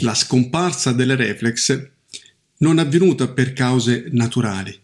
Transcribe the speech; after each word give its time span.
la 0.00 0.14
scomparsa 0.14 0.92
delle 0.92 1.16
reflex 1.16 1.88
non 2.58 2.78
è 2.78 2.82
avvenuta 2.82 3.28
per 3.28 3.52
cause 3.52 4.08
naturali, 4.10 4.78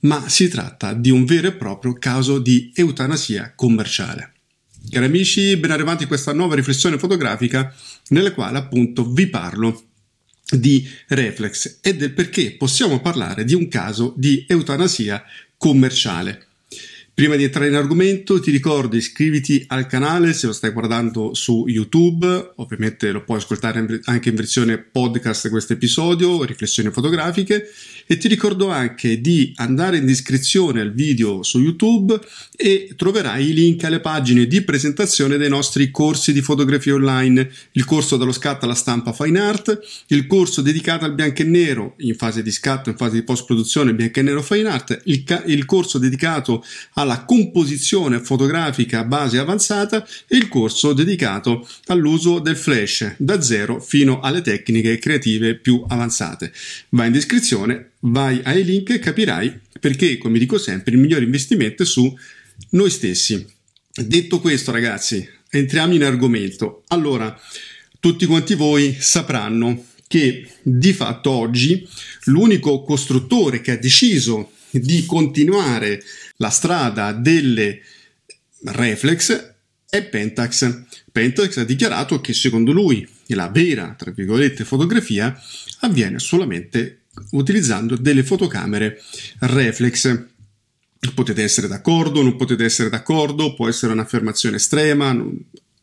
ma 0.00 0.28
si 0.28 0.48
tratta 0.48 0.92
di 0.92 1.10
un 1.10 1.24
vero 1.24 1.48
e 1.48 1.52
proprio 1.52 1.94
caso 1.94 2.38
di 2.38 2.72
eutanasia 2.74 3.52
commerciale. 3.54 4.32
Cari 4.90 5.04
amici, 5.04 5.56
ben 5.56 5.70
arrivati 5.70 6.04
a 6.04 6.06
questa 6.06 6.32
nuova 6.32 6.54
riflessione 6.54 6.98
fotografica 6.98 7.74
nella 8.08 8.32
quale 8.32 8.58
appunto 8.58 9.10
vi 9.10 9.28
parlo 9.28 9.84
di 10.50 10.86
reflex 11.08 11.78
e 11.80 11.94
del 11.96 12.12
perché 12.12 12.52
possiamo 12.52 13.00
parlare 13.00 13.44
di 13.44 13.54
un 13.54 13.68
caso 13.68 14.12
di 14.16 14.44
eutanasia 14.46 15.22
commerciale. 15.56 16.48
Prima 17.22 17.36
di 17.36 17.44
entrare 17.44 17.68
in 17.68 17.76
argomento 17.76 18.40
ti 18.40 18.50
ricordo 18.50 18.96
iscriviti 18.96 19.64
al 19.68 19.86
canale 19.86 20.32
se 20.32 20.48
lo 20.48 20.52
stai 20.52 20.72
guardando 20.72 21.34
su 21.34 21.66
YouTube, 21.68 22.54
ovviamente 22.56 23.12
lo 23.12 23.22
puoi 23.22 23.38
ascoltare 23.38 24.00
anche 24.06 24.28
in 24.28 24.34
versione 24.34 24.78
podcast 24.78 25.48
questo 25.48 25.74
episodio, 25.74 26.42
riflessioni 26.42 26.90
fotografiche. 26.90 27.70
E 28.04 28.18
ti 28.18 28.26
ricordo 28.26 28.68
anche 28.68 29.20
di 29.20 29.52
andare 29.56 29.98
in 29.98 30.04
descrizione 30.06 30.80
al 30.80 30.92
video 30.92 31.44
su 31.44 31.60
YouTube 31.60 32.18
e 32.56 32.92
troverai 32.96 33.50
i 33.50 33.54
link 33.54 33.84
alle 33.84 34.00
pagine 34.00 34.48
di 34.48 34.60
presentazione 34.62 35.36
dei 35.36 35.48
nostri 35.48 35.92
corsi 35.92 36.32
di 36.32 36.42
fotografia 36.42 36.94
online, 36.94 37.48
il 37.72 37.84
corso 37.84 38.16
dallo 38.16 38.32
scatto 38.32 38.64
alla 38.64 38.74
stampa 38.74 39.12
fine 39.12 39.38
art, 39.38 39.78
il 40.08 40.26
corso 40.26 40.60
dedicato 40.60 41.04
al 41.04 41.14
bianco 41.14 41.42
e 41.42 41.44
nero 41.44 41.94
in 41.98 42.16
fase 42.16 42.42
di 42.42 42.50
scatto, 42.50 42.90
in 42.90 42.96
fase 42.96 43.14
di 43.14 43.22
post 43.22 43.44
produzione 43.44 43.94
bianco 43.94 44.18
e 44.18 44.22
nero 44.22 44.42
fine 44.42 44.68
art, 44.68 45.02
il, 45.04 45.22
ca- 45.22 45.44
il 45.46 45.64
corso 45.64 45.98
dedicato 45.98 46.64
alla 46.94 47.11
composizione 47.20 48.20
fotografica 48.20 49.04
base 49.04 49.38
avanzata 49.38 50.06
e 50.26 50.36
il 50.36 50.48
corso 50.48 50.92
dedicato 50.92 51.68
all'uso 51.86 52.38
del 52.38 52.56
flash 52.56 53.14
da 53.18 53.40
zero 53.40 53.80
fino 53.80 54.20
alle 54.20 54.40
tecniche 54.40 54.98
creative 54.98 55.56
più 55.56 55.84
avanzate. 55.86 56.52
Vai 56.90 57.08
in 57.08 57.12
descrizione 57.12 57.90
vai 58.00 58.40
ai 58.44 58.64
link 58.64 58.90
e 58.90 58.98
capirai 58.98 59.60
perché, 59.78 60.18
come 60.18 60.38
dico 60.38 60.58
sempre, 60.58 60.92
il 60.92 61.00
migliore 61.00 61.24
investimento 61.24 61.82
è 61.82 61.86
su 61.86 62.16
noi 62.70 62.90
stessi. 62.90 63.44
Detto 63.94 64.40
questo, 64.40 64.70
ragazzi, 64.70 65.28
entriamo 65.50 65.94
in 65.94 66.04
argomento. 66.04 66.82
Allora, 66.88 67.38
tutti 68.00 68.26
quanti 68.26 68.54
voi 68.54 68.96
sapranno 68.98 69.86
che 70.06 70.46
di 70.62 70.92
fatto 70.92 71.30
oggi 71.30 71.86
l'unico 72.24 72.82
costruttore 72.82 73.60
che 73.60 73.72
ha 73.72 73.76
deciso 73.76 74.52
di 74.70 75.04
continuare 75.04 76.02
la 76.42 76.50
strada 76.50 77.12
delle 77.12 77.80
reflex 78.64 79.54
è 79.88 80.02
Pentax. 80.04 80.82
Pentax 81.12 81.58
ha 81.58 81.64
dichiarato 81.64 82.20
che 82.20 82.32
secondo 82.32 82.72
lui 82.72 83.08
la 83.28 83.48
vera, 83.48 83.94
tra 83.96 84.10
virgolette, 84.10 84.64
fotografia 84.64 85.40
avviene 85.80 86.18
solamente 86.18 87.02
utilizzando 87.30 87.96
delle 87.96 88.24
fotocamere 88.24 89.00
reflex. 89.38 90.24
Potete 91.14 91.42
essere 91.42 91.68
d'accordo, 91.68 92.22
non 92.22 92.36
potete 92.36 92.64
essere 92.64 92.88
d'accordo, 92.88 93.54
può 93.54 93.68
essere 93.68 93.92
un'affermazione 93.92 94.56
estrema, 94.56 95.16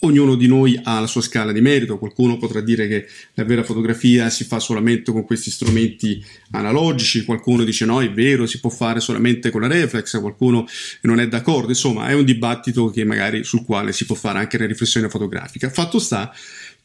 ognuno 0.02 0.36
di 0.36 0.48
noi 0.48 0.80
ha 0.84 1.00
la 1.00 1.08
sua 1.08 1.22
scala 1.22 1.52
di 1.52 1.62
merito, 1.62 1.98
qualcuno 1.98 2.38
potrà 2.38 2.62
dire 2.62 2.88
che 2.88 3.08
la 3.34 3.44
vera 3.44 3.64
fotografia 3.64 4.30
si 4.30 4.44
fa 4.44 4.60
solamente 4.60 5.12
con 5.12 5.26
questi 5.26 5.52
strumenti 5.52 6.24
analogici, 6.52 7.26
qualcuno 7.26 7.64
dice 7.64 7.86
no, 7.86 8.02
è 8.02 8.12
vero, 8.12 8.46
si 8.46 8.60
può 8.60 8.70
fare 8.70 9.00
solamente 9.00 9.50
con 9.50 9.62
la 9.62 9.68
reflex, 9.68 10.20
qualcuno 10.20 10.66
non 11.02 11.20
è 11.20 11.28
d'accordo, 11.28 11.70
insomma 11.70 12.08
è 12.08 12.14
un 12.14 12.26
dibattito 12.26 12.90
che 12.90 13.04
magari 13.04 13.44
sul 13.44 13.66
quale 13.66 13.92
si 13.92 14.06
può 14.06 14.16
fare 14.16 14.40
anche 14.40 14.56
una 14.58 14.68
riflessione 14.68 15.10
fotografica. 15.10 15.70
Fatto 15.70 16.00
sta 16.00 16.34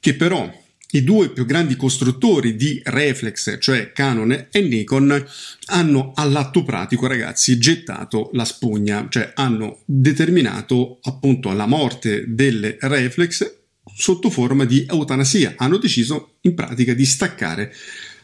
che 0.00 0.14
però 0.14 0.62
i 0.94 1.02
due 1.02 1.30
più 1.30 1.44
grandi 1.44 1.76
costruttori 1.76 2.54
di 2.56 2.80
reflex, 2.84 3.56
cioè 3.58 3.92
Canon 3.92 4.46
e 4.50 4.60
Nikon, 4.60 5.24
hanno 5.66 6.12
all'atto 6.14 6.62
pratico, 6.62 7.06
ragazzi, 7.06 7.58
gettato 7.58 8.30
la 8.32 8.44
spugna, 8.44 9.06
cioè 9.10 9.32
hanno 9.34 9.80
determinato 9.84 10.98
appunto 11.02 11.52
la 11.52 11.66
morte 11.66 12.24
delle 12.28 12.76
reflex 12.80 13.62
sotto 13.92 14.30
forma 14.30 14.64
di 14.64 14.86
eutanasia. 14.88 15.54
Hanno 15.56 15.78
deciso 15.78 16.36
in 16.42 16.54
pratica 16.54 16.94
di 16.94 17.04
staccare 17.04 17.74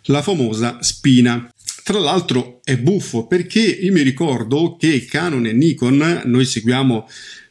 la 0.04 0.22
famosa 0.22 0.78
spina. 0.80 1.52
Tra 1.82 1.98
l'altro 1.98 2.60
è 2.62 2.76
buffo 2.76 3.26
perché 3.26 3.60
io 3.60 3.92
mi 3.92 4.02
ricordo 4.02 4.76
che 4.78 5.04
Canon 5.06 5.46
e 5.46 5.52
Nikon, 5.52 6.22
noi 6.26 6.44
seguiamo 6.44 7.08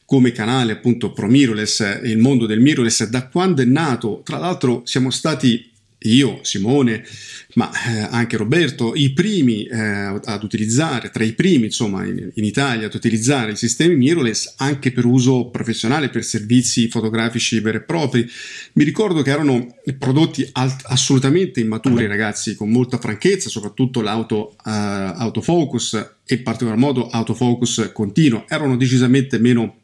come 0.09 0.31
canale 0.31 0.71
appunto 0.71 1.11
pro 1.11 1.27
mirrorless, 1.27 1.99
il 2.03 2.17
mondo 2.17 2.47
del 2.47 2.59
mirrorless 2.59 3.07
da 3.09 3.27
quando 3.27 3.61
è 3.61 3.65
nato. 3.65 4.23
Tra 4.25 4.39
l'altro 4.39 4.81
siamo 4.83 5.11
stati 5.11 5.69
io, 5.99 6.39
Simone, 6.41 7.05
ma 7.53 7.69
eh, 7.69 8.07
anche 8.09 8.35
Roberto, 8.35 8.95
i 8.95 9.13
primi 9.13 9.65
eh, 9.65 9.77
ad 9.77 10.41
utilizzare, 10.41 11.11
tra 11.11 11.23
i 11.23 11.33
primi 11.33 11.65
insomma 11.65 12.05
in, 12.05 12.31
in, 12.33 12.43
Italia 12.43 12.87
ad 12.87 12.93
utilizzare 12.95 13.51
i 13.51 13.55
sistemi 13.55 13.95
mirrorless 13.97 14.55
anche 14.57 14.91
per 14.91 15.05
uso 15.05 15.51
professionale, 15.51 16.09
per 16.09 16.23
servizi 16.23 16.87
fotografici 16.87 17.59
veri 17.59 17.77
e 17.77 17.81
propri. 17.81 18.27
Mi 18.73 18.83
ricordo 18.83 19.21
che 19.21 19.29
erano 19.29 19.75
prodotti 19.99 20.49
alt- 20.53 20.85
assolutamente 20.85 21.59
immaturi 21.59 22.07
ragazzi, 22.07 22.55
con 22.55 22.71
molta 22.71 22.97
franchezza, 22.97 23.47
soprattutto 23.47 24.01
l'auto 24.01 24.55
uh, 24.55 24.55
autofocus 24.63 25.93
e 26.25 26.33
in 26.33 26.41
particolar 26.41 26.79
modo 26.79 27.09
autofocus 27.09 27.91
continuo, 27.93 28.45
erano 28.47 28.75
decisamente 28.75 29.37
meno 29.37 29.75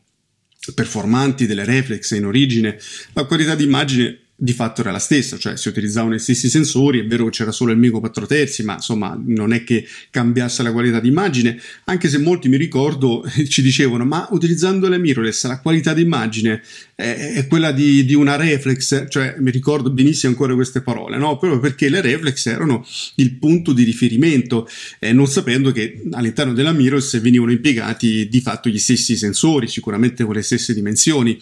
performanti 0.73 1.45
delle 1.45 1.63
reflex 1.65 2.11
in 2.11 2.25
origine, 2.25 2.77
la 3.13 3.25
qualità 3.25 3.55
di 3.55 3.63
immagine 3.63 4.19
di 4.37 4.51
fatto 4.51 4.81
era 4.81 4.91
la 4.91 4.99
stessa, 4.99 5.37
cioè 5.37 5.55
si 5.55 5.69
utilizzavano 5.69 6.15
gli 6.15 6.19
stessi 6.19 6.49
sensori, 6.49 6.99
è 6.99 7.05
vero 7.05 7.25
che 7.25 7.31
c'era 7.31 7.51
solo 7.51 7.71
il 7.71 7.77
Mico 7.77 8.01
4 8.01 8.25
terzi, 8.25 8.63
ma 8.63 8.73
insomma 8.73 9.17
non 9.25 9.53
è 9.53 9.63
che 9.63 9.87
cambiasse 10.09 10.61
la 10.61 10.73
qualità 10.73 10.99
di 10.99 11.07
immagine, 11.07 11.57
anche 11.85 12.09
se 12.09 12.17
molti 12.17 12.49
mi 12.49 12.57
ricordo 12.57 13.23
ci 13.47 13.61
dicevano 13.61 14.03
ma 14.03 14.27
utilizzando 14.31 14.89
le 14.89 14.97
mirrorless 14.97 15.45
la 15.45 15.59
qualità 15.59 15.93
di 15.93 16.01
immagine 16.01 16.61
è, 16.95 17.33
è 17.35 17.47
quella 17.47 17.71
di, 17.71 18.03
di, 18.03 18.13
una 18.13 18.35
reflex, 18.35 19.05
cioè 19.09 19.35
mi 19.39 19.51
ricordo 19.51 19.89
benissimo 19.89 20.33
ancora 20.33 20.53
queste 20.53 20.81
parole, 20.81 21.17
no? 21.17 21.37
Proprio 21.37 21.59
perché 21.61 21.87
le 21.87 22.01
reflex 22.01 22.45
erano 22.47 22.85
il 23.15 23.35
punto 23.35 23.71
di 23.71 23.83
riferimento, 23.83 24.67
eh, 24.99 25.13
non 25.13 25.27
sapendo 25.27 25.71
che 25.71 26.01
all'interno 26.11 26.53
della 26.53 26.73
mirrorless 26.73 27.19
venivano 27.21 27.51
impiegati 27.51 28.27
di 28.27 28.41
fatto 28.41 28.67
gli 28.67 28.79
stessi 28.79 29.15
sensori, 29.15 29.67
sicuramente 29.67 30.25
con 30.25 30.35
le 30.35 30.41
stesse 30.41 30.73
dimensioni. 30.73 31.39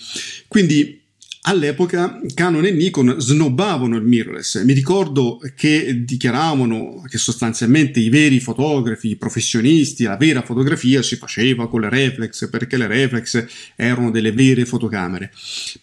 Quindi 0.47 1.01
All'epoca 1.45 2.21
Canon 2.33 2.65
e 2.65 2.71
Nikon 2.71 3.15
snobbavano 3.19 3.97
il 3.97 4.03
mirrorless. 4.03 4.63
Mi 4.63 4.71
ricordo 4.71 5.41
che 5.57 6.05
dichiaravano 6.05 7.03
che 7.05 7.17
sostanzialmente 7.17 7.99
i 7.99 8.07
veri 8.07 8.39
fotografi, 8.39 9.09
i 9.09 9.15
professionisti, 9.17 10.05
la 10.05 10.15
vera 10.15 10.41
fotografia 10.41 11.01
si 11.01 11.17
faceva 11.17 11.67
con 11.67 11.81
le 11.81 11.89
reflex 11.89 12.49
perché 12.49 12.77
le 12.77 12.87
reflex 12.87 13.45
erano 13.75 14.09
delle 14.09 14.31
vere 14.31 14.63
fotocamere. 14.63 15.33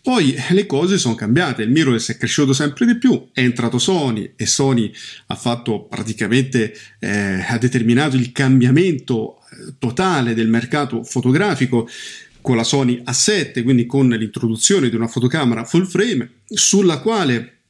Poi 0.00 0.34
le 0.48 0.64
cose 0.64 0.96
sono 0.96 1.14
cambiate, 1.14 1.62
il 1.62 1.70
mirrorless 1.70 2.12
è 2.12 2.16
cresciuto 2.16 2.54
sempre 2.54 2.86
di 2.86 2.96
più, 2.96 3.28
è 3.30 3.40
entrato 3.40 3.78
Sony 3.78 4.32
e 4.36 4.46
Sony 4.46 4.90
ha 5.26 5.34
fatto 5.34 5.82
praticamente, 5.82 6.74
eh, 7.00 7.44
ha 7.46 7.58
determinato 7.58 8.16
il 8.16 8.32
cambiamento 8.32 9.36
eh, 9.50 9.74
totale 9.78 10.32
del 10.32 10.48
mercato 10.48 11.04
fotografico 11.04 11.86
con 12.40 12.56
la 12.56 12.64
Sony 12.64 13.02
A7, 13.06 13.62
quindi 13.62 13.86
con 13.86 14.08
l'introduzione 14.08 14.88
di 14.88 14.96
una 14.96 15.08
fotocamera 15.08 15.64
full 15.64 15.86
frame 15.86 16.30
sulla 16.46 16.98
quale 17.00 17.60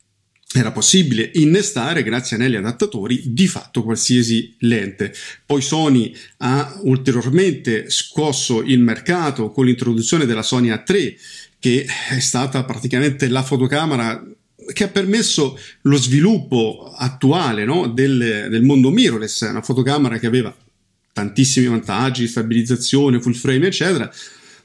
era 0.52 0.72
possibile 0.72 1.30
innestare, 1.34 2.02
grazie 2.02 2.36
a 2.36 2.40
anelli 2.40 2.56
adattatori, 2.56 3.22
di 3.26 3.46
fatto 3.46 3.84
qualsiasi 3.84 4.56
lente. 4.60 5.14
Poi 5.46 5.62
Sony 5.62 6.12
ha 6.38 6.80
ulteriormente 6.82 7.88
scosso 7.88 8.62
il 8.62 8.80
mercato 8.80 9.52
con 9.52 9.66
l'introduzione 9.66 10.26
della 10.26 10.42
Sony 10.42 10.70
A3, 10.70 11.14
che 11.60 11.86
è 12.08 12.18
stata 12.18 12.64
praticamente 12.64 13.28
la 13.28 13.44
fotocamera 13.44 14.24
che 14.72 14.84
ha 14.84 14.88
permesso 14.88 15.58
lo 15.82 15.96
sviluppo 15.96 16.92
attuale 16.96 17.64
no, 17.64 17.88
del, 17.88 18.48
del 18.50 18.62
mondo 18.62 18.90
mirrorless, 18.90 19.48
una 19.48 19.62
fotocamera 19.62 20.18
che 20.18 20.26
aveva 20.26 20.54
tantissimi 21.12 21.66
vantaggi, 21.66 22.26
stabilizzazione, 22.26 23.20
full 23.20 23.34
frame, 23.34 23.66
eccetera, 23.66 24.10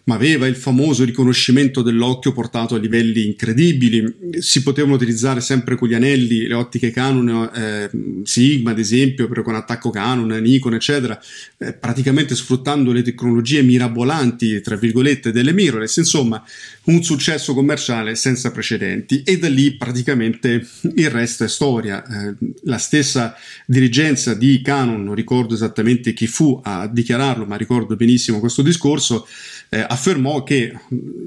ma 0.05 0.15
aveva 0.15 0.45
il 0.47 0.55
famoso 0.55 1.03
riconoscimento 1.03 1.81
dell'occhio 1.81 2.31
portato 2.31 2.75
a 2.75 2.77
livelli 2.77 3.25
incredibili. 3.25 4.15
Si 4.39 4.61
potevano 4.61 4.95
utilizzare 4.95 5.41
sempre 5.41 5.75
con 5.75 5.87
gli 5.87 5.93
anelli, 5.93 6.47
le 6.47 6.53
ottiche 6.53 6.91
Canon, 6.91 7.51
eh, 7.53 7.89
Sigma 8.23 8.71
ad 8.71 8.79
esempio, 8.79 9.27
però 9.27 9.41
con 9.41 9.55
attacco 9.55 9.89
Canon, 9.89 10.27
Nikon, 10.27 10.75
eccetera, 10.75 11.19
eh, 11.57 11.73
praticamente 11.73 12.35
sfruttando 12.35 12.91
le 12.91 13.01
tecnologie 13.01 13.63
mirabolanti, 13.63 14.61
tra 14.61 14.75
virgolette, 14.75 15.31
delle 15.31 15.53
mirrorless. 15.53 15.97
Insomma, 15.97 16.43
un 16.83 17.03
successo 17.03 17.55
commerciale 17.55 18.15
senza 18.15 18.51
precedenti 18.51 19.23
e 19.23 19.39
da 19.39 19.49
lì 19.49 19.75
praticamente 19.75 20.67
il 20.95 21.09
resto 21.09 21.45
è 21.45 21.47
storia. 21.47 22.03
Eh, 22.05 22.35
la 22.63 22.77
stessa 22.77 23.35
dirigenza 23.65 24.35
di 24.35 24.61
Canon, 24.61 25.03
non 25.03 25.15
ricordo 25.15 25.55
esattamente 25.55 26.13
chi 26.13 26.27
fu 26.27 26.59
a 26.63 26.87
dichiararlo, 26.87 27.45
ma 27.45 27.55
ricordo 27.55 27.95
benissimo 27.95 28.39
questo 28.39 28.61
discorso, 28.61 29.27
eh, 29.75 29.85
affermò 29.85 30.41
che 30.43 30.73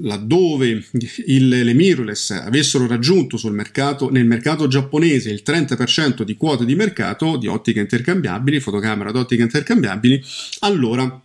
laddove 0.01 0.81
il, 1.27 1.47
le 1.47 1.73
mirrorless 1.73 2.31
avessero 2.31 2.87
raggiunto 2.87 3.37
mercato, 3.51 4.09
nel 4.09 4.25
mercato 4.25 4.67
giapponese 4.67 5.29
il 5.29 5.43
30% 5.45 6.23
di 6.23 6.35
quote 6.35 6.65
di 6.65 6.73
mercato 6.73 7.37
di 7.37 7.45
ottiche 7.45 7.79
intercambiabili, 7.79 8.59
fotocamera 8.59 9.09
ad 9.09 9.17
ottiche 9.17 9.43
intercambiabili, 9.43 10.23
allora 10.61 11.21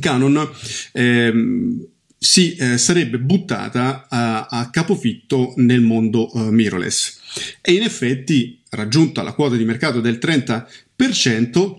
Canon 0.00 0.48
ehm, 0.92 1.86
si 2.16 2.56
eh, 2.56 2.78
sarebbe 2.78 3.18
buttata 3.18 4.06
a, 4.08 4.46
a, 4.46 4.70
capofitto 4.70 5.52
nel 5.56 5.82
mondo 5.82 6.30
uh, 6.32 6.48
mirrorless. 6.50 7.20
E 7.60 7.74
in 7.74 7.82
effetti, 7.82 8.62
raggiunta 8.70 9.22
la 9.22 9.34
quota 9.34 9.56
di 9.56 9.64
mercato 9.64 10.00
del 10.00 10.18
30%, 10.20 11.76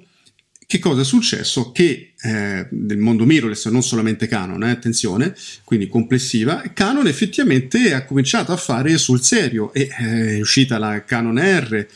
che 0.67 0.79
cosa 0.79 0.99
è 0.99 1.05
successo? 1.05 1.71
Che 1.71 2.11
eh, 2.19 2.67
nel 2.69 2.97
mondo 2.97 3.23
mirrorless, 3.23 3.69
non 3.69 3.81
solamente 3.81 4.27
Canon, 4.27 4.61
eh, 4.63 4.71
attenzione, 4.71 5.33
quindi 5.63 5.87
complessiva, 5.87 6.61
Canon 6.73 7.07
effettivamente 7.07 7.93
ha 7.93 8.03
cominciato 8.03 8.51
a 8.51 8.57
fare 8.57 8.97
sul 8.97 9.21
serio 9.21 9.71
e 9.71 9.89
eh, 9.97 10.35
è 10.35 10.39
uscita 10.41 10.77
la 10.77 11.05
Canon 11.05 11.39
R, 11.39 11.87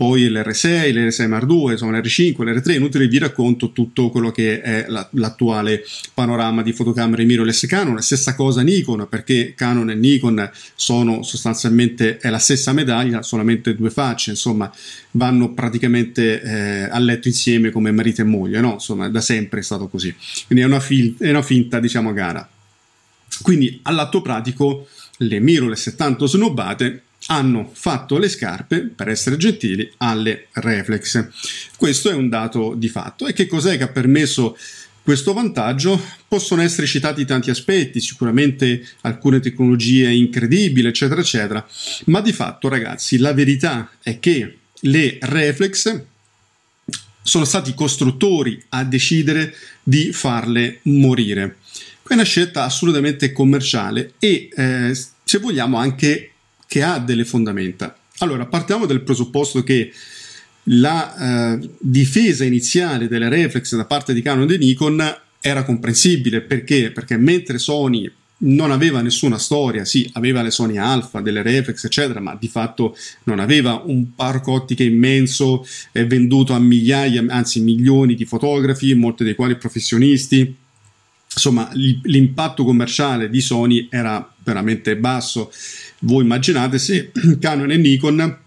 poi 0.00 0.30
l'R6, 0.30 0.94
l'R6 0.94 1.28
Mark 1.28 1.46
II, 1.46 1.72
insomma 1.72 1.98
l'R5, 1.98 2.42
l'R3, 2.42 2.74
inutile 2.76 3.06
vi 3.06 3.18
racconto 3.18 3.70
tutto 3.72 4.08
quello 4.08 4.30
che 4.30 4.62
è 4.62 4.86
la, 4.88 5.06
l'attuale 5.12 5.84
panorama 6.14 6.62
di 6.62 6.72
fotocamere 6.72 7.26
mirrorless 7.26 7.66
Canon, 7.66 8.00
stessa 8.00 8.34
cosa 8.34 8.62
Nikon, 8.62 9.06
perché 9.10 9.52
Canon 9.54 9.90
e 9.90 9.94
Nikon 9.94 10.50
sono 10.74 11.22
sostanzialmente 11.22 12.16
è 12.16 12.30
la 12.30 12.38
stessa 12.38 12.72
medaglia, 12.72 13.20
solamente 13.20 13.76
due 13.76 13.90
facce, 13.90 14.30
insomma 14.30 14.72
vanno 15.10 15.52
praticamente 15.52 16.40
eh, 16.40 16.88
a 16.90 16.98
letto 16.98 17.28
insieme 17.28 17.68
come 17.68 17.90
marito 17.90 18.22
e 18.22 18.24
moglie, 18.24 18.58
no? 18.62 18.72
Insomma 18.72 19.06
da 19.10 19.20
sempre 19.20 19.60
è 19.60 19.62
stato 19.62 19.88
così, 19.88 20.14
quindi 20.46 20.64
è 20.64 20.66
una, 20.66 20.80
fil- 20.80 21.18
è 21.18 21.28
una 21.28 21.42
finta 21.42 21.78
diciamo 21.78 22.14
gara. 22.14 22.48
Quindi 23.42 23.80
all'atto 23.82 24.22
pratico 24.22 24.88
le 25.18 25.40
mirrorless 25.40 25.94
tanto 25.94 26.26
snobbate 26.26 27.02
hanno 27.26 27.70
fatto 27.72 28.18
le 28.18 28.28
scarpe, 28.28 28.80
per 28.80 29.08
essere 29.08 29.36
gentili, 29.36 29.90
alle 29.98 30.46
reflex. 30.52 31.28
Questo 31.76 32.10
è 32.10 32.14
un 32.14 32.28
dato 32.28 32.74
di 32.74 32.88
fatto. 32.88 33.26
E 33.26 33.32
che 33.32 33.46
cos'è 33.46 33.76
che 33.76 33.84
ha 33.84 33.88
permesso 33.88 34.56
questo 35.02 35.32
vantaggio? 35.32 36.00
Possono 36.26 36.62
essere 36.62 36.86
citati 36.86 37.24
tanti 37.24 37.50
aspetti, 37.50 38.00
sicuramente 38.00 38.86
alcune 39.02 39.40
tecnologie 39.40 40.10
incredibili, 40.10 40.88
eccetera, 40.88 41.20
eccetera, 41.20 41.66
ma 42.06 42.20
di 42.20 42.32
fatto, 42.32 42.68
ragazzi, 42.68 43.18
la 43.18 43.32
verità 43.32 43.90
è 44.02 44.18
che 44.18 44.56
le 44.80 45.18
reflex 45.20 46.02
sono 47.22 47.44
stati 47.44 47.70
i 47.70 47.74
costruttori 47.74 48.62
a 48.70 48.84
decidere 48.84 49.54
di 49.82 50.12
farle 50.12 50.80
morire. 50.82 51.56
È 52.06 52.14
una 52.14 52.24
scelta 52.24 52.64
assolutamente 52.64 53.30
commerciale 53.30 54.14
e, 54.18 54.48
eh, 54.52 54.98
se 55.22 55.38
vogliamo, 55.38 55.76
anche 55.76 56.29
che 56.70 56.84
ha 56.84 57.00
delle 57.00 57.24
fondamenta. 57.24 57.98
Allora, 58.18 58.46
partiamo 58.46 58.86
dal 58.86 59.02
presupposto 59.02 59.64
che 59.64 59.92
la 60.64 61.56
eh, 61.56 61.70
difesa 61.80 62.44
iniziale 62.44 63.08
delle 63.08 63.28
reflex 63.28 63.74
da 63.74 63.86
parte 63.86 64.14
di 64.14 64.22
Canon 64.22 64.48
e 64.48 64.56
Nikon 64.56 65.16
era 65.40 65.64
comprensibile 65.64 66.42
perché? 66.42 66.92
Perché 66.92 67.16
mentre 67.16 67.58
Sony 67.58 68.08
non 68.42 68.70
aveva 68.70 69.00
nessuna 69.00 69.36
storia, 69.36 69.84
sì, 69.84 70.08
aveva 70.12 70.42
le 70.42 70.52
Sony 70.52 70.76
Alpha, 70.76 71.20
delle 71.20 71.42
reflex, 71.42 71.82
eccetera, 71.82 72.20
ma 72.20 72.36
di 72.38 72.46
fatto 72.46 72.96
non 73.24 73.40
aveva 73.40 73.82
un 73.84 74.14
parco 74.14 74.52
ottiche 74.52 74.84
immenso 74.84 75.66
eh, 75.90 76.06
venduto 76.06 76.52
a 76.52 76.60
migliaia, 76.60 77.24
anzi 77.30 77.60
milioni 77.62 78.14
di 78.14 78.24
fotografi, 78.24 78.94
molti 78.94 79.24
dei 79.24 79.34
quali 79.34 79.56
professionisti. 79.56 80.56
Insomma, 81.32 81.70
l'impatto 81.72 82.64
commerciale 82.64 83.30
di 83.30 83.40
Sony 83.40 83.88
era 83.90 84.32
veramente 84.42 84.96
basso 84.96 85.50
voi 86.00 86.22
immaginate 86.22 86.78
se 86.78 87.12
Canon 87.40 87.70
e 87.70 87.76
Nikon 87.76 88.38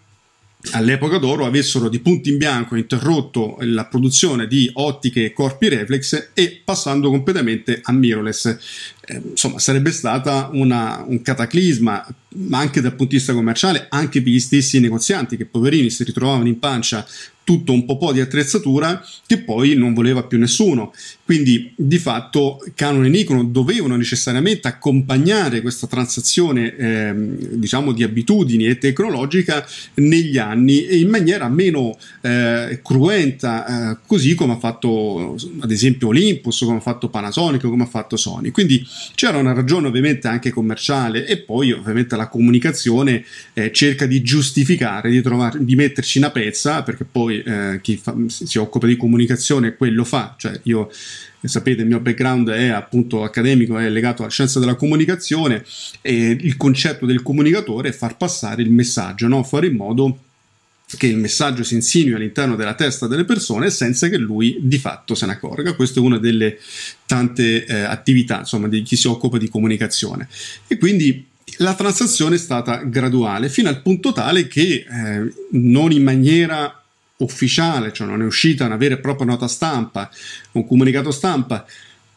all'epoca 0.72 1.18
d'oro 1.18 1.46
avessero 1.46 1.90
di 1.90 2.00
punto 2.00 2.30
in 2.30 2.38
bianco 2.38 2.78
interrotto 2.78 3.58
la 3.60 3.86
produzione 3.86 4.48
di 4.48 4.70
ottiche 4.74 5.26
e 5.26 5.34
corpi 5.34 5.68
reflex 5.68 6.30
e 6.34 6.62
passando 6.64 7.10
completamente 7.10 7.82
a 7.84 7.92
mirrorless. 7.92 8.58
Eh, 9.06 9.22
insomma, 9.32 9.60
sarebbe 9.60 9.92
stata 9.92 10.50
una, 10.54 11.04
un 11.06 11.22
cataclisma, 11.22 12.08
ma 12.36 12.60
anche 12.60 12.80
dal 12.80 12.96
punto 12.96 13.12
di 13.12 13.18
vista 13.18 13.34
commerciale, 13.34 13.88
anche 13.90 14.22
per 14.22 14.32
gli 14.32 14.40
stessi 14.40 14.80
negozianti 14.80 15.36
che 15.36 15.46
poverini 15.46 15.90
si 15.90 16.06
ritrovavano 16.06 16.48
in 16.48 16.58
pancia 16.58 17.06
tutto 17.44 17.74
un 17.74 17.86
po' 17.86 18.14
di 18.14 18.22
attrezzatura 18.22 19.06
che 19.28 19.40
poi 19.40 19.76
non 19.76 19.94
voleva 19.94 20.24
più 20.24 20.38
nessuno. 20.38 20.94
Quindi 21.26 21.72
di 21.78 22.00
fatto 22.00 22.62
Canon 22.76 23.06
e 23.06 23.10
Nikon 23.10 23.54
dovevano 23.54 23.96
necessariamente 23.96 24.68
accompagnare 24.68 25.62
questa 25.62 25.88
transazione 25.88 26.76
eh, 26.76 27.14
diciamo 27.16 27.94
di 27.94 28.04
abitudini 28.04 28.66
e 28.66 28.78
tecnologica 28.78 29.66
negli 29.96 30.38
anni 30.38 30.86
e 30.86 30.98
in 30.98 31.08
maniera 31.08 31.48
meno 31.48 31.98
eh, 32.20 32.82
cruenta, 32.84 33.92
eh, 33.92 33.98
così 34.06 34.36
come 34.36 34.54
ha 34.54 34.58
fatto 34.60 35.38
ad 35.62 35.72
esempio 35.72 36.10
Olympus, 36.10 36.60
come 36.60 36.78
ha 36.78 36.82
fatto 36.82 37.08
Panasonic, 37.08 37.62
come 37.62 37.84
ha 37.84 37.88
fatto 37.88 38.18
Sony. 38.18 38.52
Quindi 38.52 38.86
c'era 39.16 39.38
una 39.38 39.54
ragione 39.54 39.88
ovviamente 39.88 40.28
anche 40.28 40.50
commerciale 40.50 41.26
e 41.26 41.38
poi 41.38 41.72
ovviamente 41.72 42.18
la 42.18 42.28
comunicazione 42.28 43.24
eh, 43.54 43.72
cerca 43.72 44.06
di 44.06 44.22
giustificare, 44.22 45.10
di, 45.10 45.22
trovare, 45.22 45.64
di 45.64 45.76
metterci 45.76 46.18
una 46.18 46.32
pezza 46.32 46.84
perché 46.84 47.06
poi 47.10 47.42
eh, 47.42 47.80
chi 47.82 47.96
fa, 47.96 48.14
si 48.28 48.58
occupa 48.58 48.88
di 48.88 48.98
comunicazione 48.98 49.78
quello 49.78 50.04
fa, 50.04 50.36
cioè 50.38 50.60
io 50.64 50.90
sapete 51.48 51.82
il 51.82 51.88
mio 51.88 52.00
background 52.00 52.50
è 52.50 52.68
appunto 52.68 53.24
accademico, 53.24 53.78
è 53.78 53.90
legato 53.90 54.22
alla 54.22 54.32
scienza 54.32 54.60
della 54.60 54.76
comunicazione 54.76 55.64
e 56.02 56.38
il 56.40 56.58
concetto 56.58 57.06
del 57.06 57.22
comunicatore 57.22 57.90
è 57.90 57.92
far 57.92 58.18
passare 58.18 58.62
il 58.62 58.72
messaggio, 58.72 59.28
no? 59.28 59.44
fare 59.44 59.68
in 59.68 59.76
modo 59.76 60.20
che 60.98 61.08
il 61.08 61.18
messaggio 61.18 61.64
si 61.64 61.76
insinui 61.76 62.14
all'interno 62.14 62.56
della 62.56 62.76
testa 62.76 63.08
delle 63.08 63.26
persone 63.26 63.70
senza 63.70 64.10
che 64.10 64.18
lui 64.18 64.58
di 64.62 64.78
fatto 64.78 65.16
se 65.16 65.26
ne 65.26 65.34
accorga. 65.34 65.74
Questa 65.74 66.00
è 66.00 66.04
una 66.04 66.18
delle 66.18 66.60
tante 67.06 67.66
eh, 67.66 67.80
attività 67.80 68.40
insomma, 68.40 68.68
di 68.68 68.82
chi 68.84 68.96
si 68.96 69.08
occupa 69.08 69.38
di 69.38 69.50
comunicazione. 69.50 70.28
E 70.68 70.78
quindi 70.78 71.26
la 71.58 71.76
transazione 71.76 72.36
è 72.36 72.40
stata 72.40 72.78
graduale 72.78 73.50
fino 73.50 73.70
al 73.70 73.82
punto 73.82 74.12
tale 74.12 74.48
che 74.48 74.86
eh, 74.88 75.34
non 75.52 75.92
in 75.92 76.04
maniera 76.04 76.83
ufficiale, 77.18 77.94
cioè 77.94 78.08
non 78.08 78.22
è 78.22 78.26
uscita 78.26 78.66
una 78.66 78.78
vera 78.78 78.96
e 78.96 79.00
propria 79.00 79.28
nota 79.28 79.48
stampa, 79.48 80.10
un 80.54 80.66
comunicato 80.66 81.12
stampa, 81.12 81.66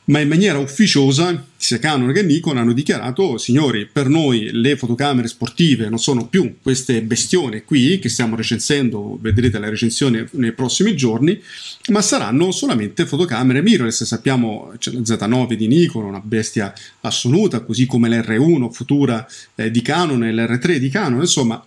ma 0.06 0.20
in 0.20 0.28
maniera 0.28 0.58
ufficiosa 0.58 1.44
sia 1.56 1.78
Canon 1.78 2.12
che 2.12 2.22
Nikon 2.22 2.58
hanno 2.58 2.72
dichiarato 2.72 3.38
signori 3.38 3.86
per 3.86 4.08
noi 4.08 4.50
le 4.52 4.76
fotocamere 4.76 5.26
sportive 5.26 5.88
non 5.88 5.98
sono 5.98 6.28
più 6.28 6.58
queste 6.62 7.02
bestione 7.02 7.64
qui 7.64 7.98
che 7.98 8.08
stiamo 8.08 8.36
recensendo 8.36 9.18
vedrete 9.20 9.58
la 9.58 9.68
recensione 9.68 10.28
nei 10.32 10.52
prossimi 10.52 10.94
giorni 10.94 11.40
ma 11.88 12.02
saranno 12.02 12.52
solamente 12.52 13.06
fotocamere 13.06 13.62
mirrorless. 13.62 14.04
Sappiamo 14.04 14.74
c'è 14.78 14.92
la 14.92 15.00
Z9 15.00 15.54
di 15.54 15.66
Nikon 15.66 16.04
una 16.04 16.20
bestia 16.20 16.72
assoluta 17.00 17.60
così 17.60 17.86
come 17.86 18.08
l'R1 18.08 18.70
futura 18.70 19.26
eh, 19.56 19.70
di 19.70 19.82
Canon 19.82 20.24
e 20.24 20.32
l'R3 20.32 20.76
di 20.76 20.88
Canon 20.88 21.20
insomma 21.20 21.64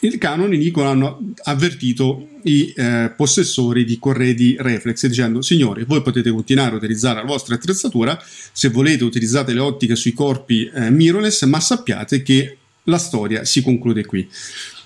il 0.00 0.18
Canon 0.18 0.52
e 0.52 0.56
Nikon 0.56 0.86
hanno 0.86 1.32
avvertito 1.44 2.28
i 2.44 2.72
eh, 2.74 3.12
possessori 3.14 3.84
di 3.84 3.98
corredi 3.98 4.56
reflex 4.58 5.06
dicendo 5.06 5.42
signori 5.42 5.84
voi 5.84 6.00
potete 6.00 6.30
continuare 6.30 6.72
a 6.72 6.76
utilizzare 6.76 7.20
la 7.20 7.26
vostra 7.26 7.56
attrezzatura. 7.56 8.18
Se 8.52 8.68
volete 8.70 9.04
utilizzate 9.04 9.52
le 9.52 9.60
ottiche 9.60 9.96
sui 9.96 10.12
corpi 10.12 10.70
eh, 10.72 10.90
mirrorless 10.90 11.44
ma 11.44 11.60
sappiate 11.60 12.22
che 12.22 12.56
la 12.84 12.98
storia 12.98 13.44
si 13.44 13.62
conclude 13.62 14.06
qui. 14.06 14.26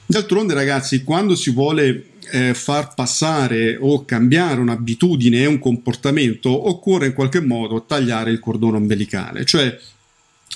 D'altronde 0.06 0.52
ragazzi 0.52 1.04
quando 1.04 1.36
si 1.36 1.50
vuole 1.50 2.06
eh, 2.30 2.52
far 2.54 2.94
passare 2.94 3.76
o 3.80 4.04
cambiare 4.04 4.60
un'abitudine 4.60 5.42
e 5.42 5.46
un 5.46 5.58
comportamento 5.58 6.68
occorre 6.68 7.06
in 7.06 7.14
qualche 7.14 7.40
modo 7.40 7.84
tagliare 7.84 8.30
il 8.30 8.40
cordone 8.40 8.76
ombelicale. 8.76 9.44
Cioè 9.44 9.78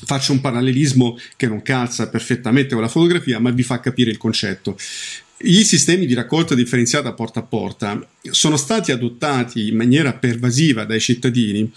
Faccio 0.04 0.32
un 0.32 0.40
parallelismo 0.40 1.18
che 1.36 1.46
non 1.46 1.62
calza 1.62 2.08
perfettamente 2.08 2.74
con 2.74 2.82
la 2.82 2.88
fotografia, 2.88 3.38
ma 3.40 3.50
vi 3.50 3.62
fa 3.62 3.80
capire 3.80 4.10
il 4.10 4.16
concetto. 4.16 4.76
I 5.40 5.64
sistemi 5.64 6.06
di 6.06 6.14
raccolta 6.14 6.54
differenziata 6.54 7.12
porta 7.12 7.40
a 7.40 7.44
porta 7.44 8.04
sono 8.30 8.56
stati 8.56 8.90
adottati 8.90 9.68
in 9.68 9.76
maniera 9.76 10.12
pervasiva 10.12 10.84
dai 10.84 11.00
cittadini 11.00 11.70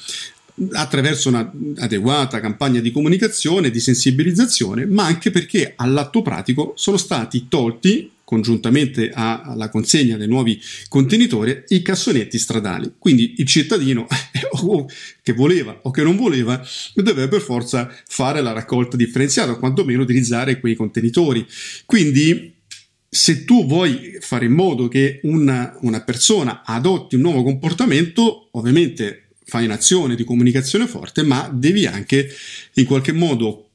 attraverso 0.74 1.29
un'adeguata 1.29 2.39
campagna 2.39 2.79
di 2.79 2.91
comunicazione, 2.91 3.72
di 3.72 3.79
sensibilizzazione, 3.79 4.86
ma 4.86 5.05
anche 5.05 5.31
perché 5.31 5.74
all'atto 5.75 6.22
pratico 6.22 6.74
sono 6.75 6.98
stati 6.98 7.48
tolti 7.48 8.12
congiuntamente 8.31 9.12
alla 9.13 9.70
consegna 9.70 10.15
dei 10.15 10.27
nuovi 10.27 10.58
contenitori 10.88 11.63
i 11.67 11.81
cassonetti 11.81 12.39
stradali. 12.39 12.93
Quindi 12.98 13.36
il 13.39 13.46
cittadino 13.46 14.08
che 15.22 15.34
voleva 15.34 15.77
o 15.84 15.91
che 15.91 16.01
non 16.01 16.15
voleva 16.15 16.65
doveva 16.93 17.27
per 17.27 17.41
forza 17.41 17.93
fare 18.08 18.41
la 18.41 18.53
raccolta 18.53 18.96
differenziata 18.96 19.51
o 19.51 19.60
quantomeno 19.60 20.03
utilizzare 20.03 20.62
quei 20.62 20.75
contenitori. 20.75 21.46
Quindi 21.86 22.53
se 23.10 23.43
tu 23.43 23.65
vuoi 23.65 24.17
fare 24.22 24.46
in 24.46 24.53
modo 24.53 24.88
che 24.88 25.20
una, 25.24 25.77
una 25.81 26.01
persona 26.01 26.62
adotti 26.63 27.15
un 27.15 27.22
nuovo 27.22 27.43
comportamento, 27.43 28.48
ovviamente 28.51 29.30
fai 29.51 29.65
un'azione 29.65 30.15
di 30.15 30.24
comunicazione 30.24 30.88
forte, 30.88 31.24
ma 31.24 31.50
devi 31.53 31.86
anche 31.86 32.29
in 32.75 32.86
qualche 32.86 33.12
modo 33.12 33.67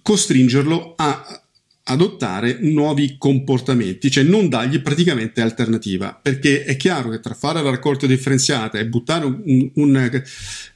costringerlo 0.00 0.94
a 0.96 1.42
adottare 1.82 2.58
nuovi 2.60 3.16
comportamenti, 3.18 4.12
cioè 4.12 4.22
non 4.22 4.48
dargli 4.48 4.80
praticamente 4.80 5.40
alternativa, 5.40 6.16
perché 6.22 6.62
è 6.62 6.76
chiaro 6.76 7.10
che 7.10 7.18
tra 7.18 7.34
fare 7.34 7.60
la 7.60 7.70
raccolta 7.70 8.06
differenziata 8.06 8.78
e 8.78 8.86
buttare 8.86 9.24
un, 9.24 9.70
un, 9.74 10.22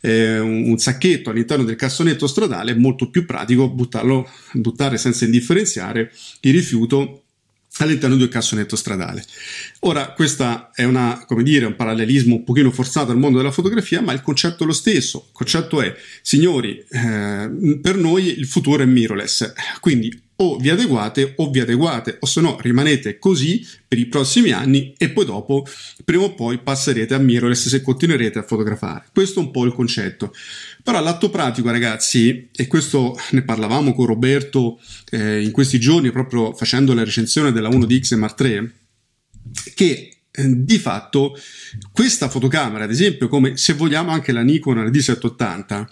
eh, 0.01 0.39
un 0.41 0.77
sacchetto 0.77 1.31
all'interno 1.31 1.63
del 1.63 1.77
cassonetto 1.77 2.27
stradale 2.27 2.73
è 2.73 2.75
molto 2.75 3.11
più 3.11 3.25
pratico 3.25 3.71
buttarlo, 3.71 4.29
buttare 4.55 4.97
senza 4.97 5.25
indifferenziare 5.25 6.11
il 6.41 6.53
rifiuto 6.53 7.22
all'interno 7.79 8.17
di 8.17 8.23
un 8.23 8.29
cassonetto 8.29 8.77
stradale. 8.77 9.25
Ora, 9.81 10.13
questo 10.13 10.71
è 10.75 10.85
una, 10.85 11.25
come 11.27 11.43
dire, 11.43 11.67
un 11.67 11.77
parallelismo 11.77 12.37
un 12.37 12.45
pochino 12.45 12.71
forzato 12.71 13.11
al 13.13 13.19
mondo 13.19 13.39
della 13.39 13.51
fotografia, 13.51 14.01
ma 14.01 14.13
il 14.13 14.23
concetto 14.23 14.65
è 14.65 14.67
lo 14.67 14.73
stesso. 14.73 15.25
Il 15.29 15.33
concetto 15.33 15.81
è, 15.81 15.95
signori, 16.21 16.85
eh, 16.91 17.79
per 17.81 17.97
noi 17.97 18.39
il 18.39 18.47
futuro 18.47 18.83
è 18.83 18.87
mirrorless, 18.87 19.53
quindi 19.81 20.21
o 20.43 20.57
vi 20.57 20.71
adeguate 20.71 21.35
o 21.37 21.51
vi 21.51 21.61
adeguate, 21.61 22.17
o 22.19 22.27
se 22.27 22.41
no 22.41 22.57
rimanete 22.61 23.19
così 23.19 23.65
per 23.87 23.99
i 23.99 24.07
prossimi 24.07 24.51
anni 24.51 24.93
e 24.99 25.11
poi 25.11 25.25
dopo, 25.25 25.65
prima 26.05 26.25
o 26.25 26.35
poi, 26.35 26.59
passerete 26.59 27.15
a 27.15 27.19
mirrorless 27.19 27.69
se 27.69 27.81
continuerete 27.81 28.41
a 28.41 28.43
fotografare. 28.43 29.05
Questo 29.13 29.39
è 29.39 29.43
un 29.45 29.53
po' 29.53 29.65
il 29.65 29.73
concetto. 29.73 30.35
Però 30.83 30.99
all'atto 30.99 31.31
pratico, 31.31 31.71
ragazzi, 31.71 32.49
e 32.55 32.67
questo 32.67 33.17
ne 33.31 33.43
parlavamo 33.43 33.95
con 33.95 34.07
Roberto 34.07 34.81
eh, 35.11 35.43
in 35.43 35.53
questi 35.53 35.79
giorni, 35.79 36.11
proprio 36.11 36.53
facendo 36.55 36.93
la 36.93 37.05
recensione 37.05 37.53
della 37.53 37.69
1DX 37.69 38.17
Mark 38.17 38.41
III, 38.41 38.73
che 39.75 40.17
eh, 40.33 40.45
di 40.49 40.79
fatto 40.79 41.39
questa 41.93 42.29
fotocamera, 42.29 42.83
ad 42.83 42.91
esempio, 42.91 43.29
come 43.29 43.57
se 43.57 43.75
vogliamo 43.75 44.11
anche 44.11 44.33
la 44.33 44.43
Nikon 44.43 44.79
D780, 44.87 45.87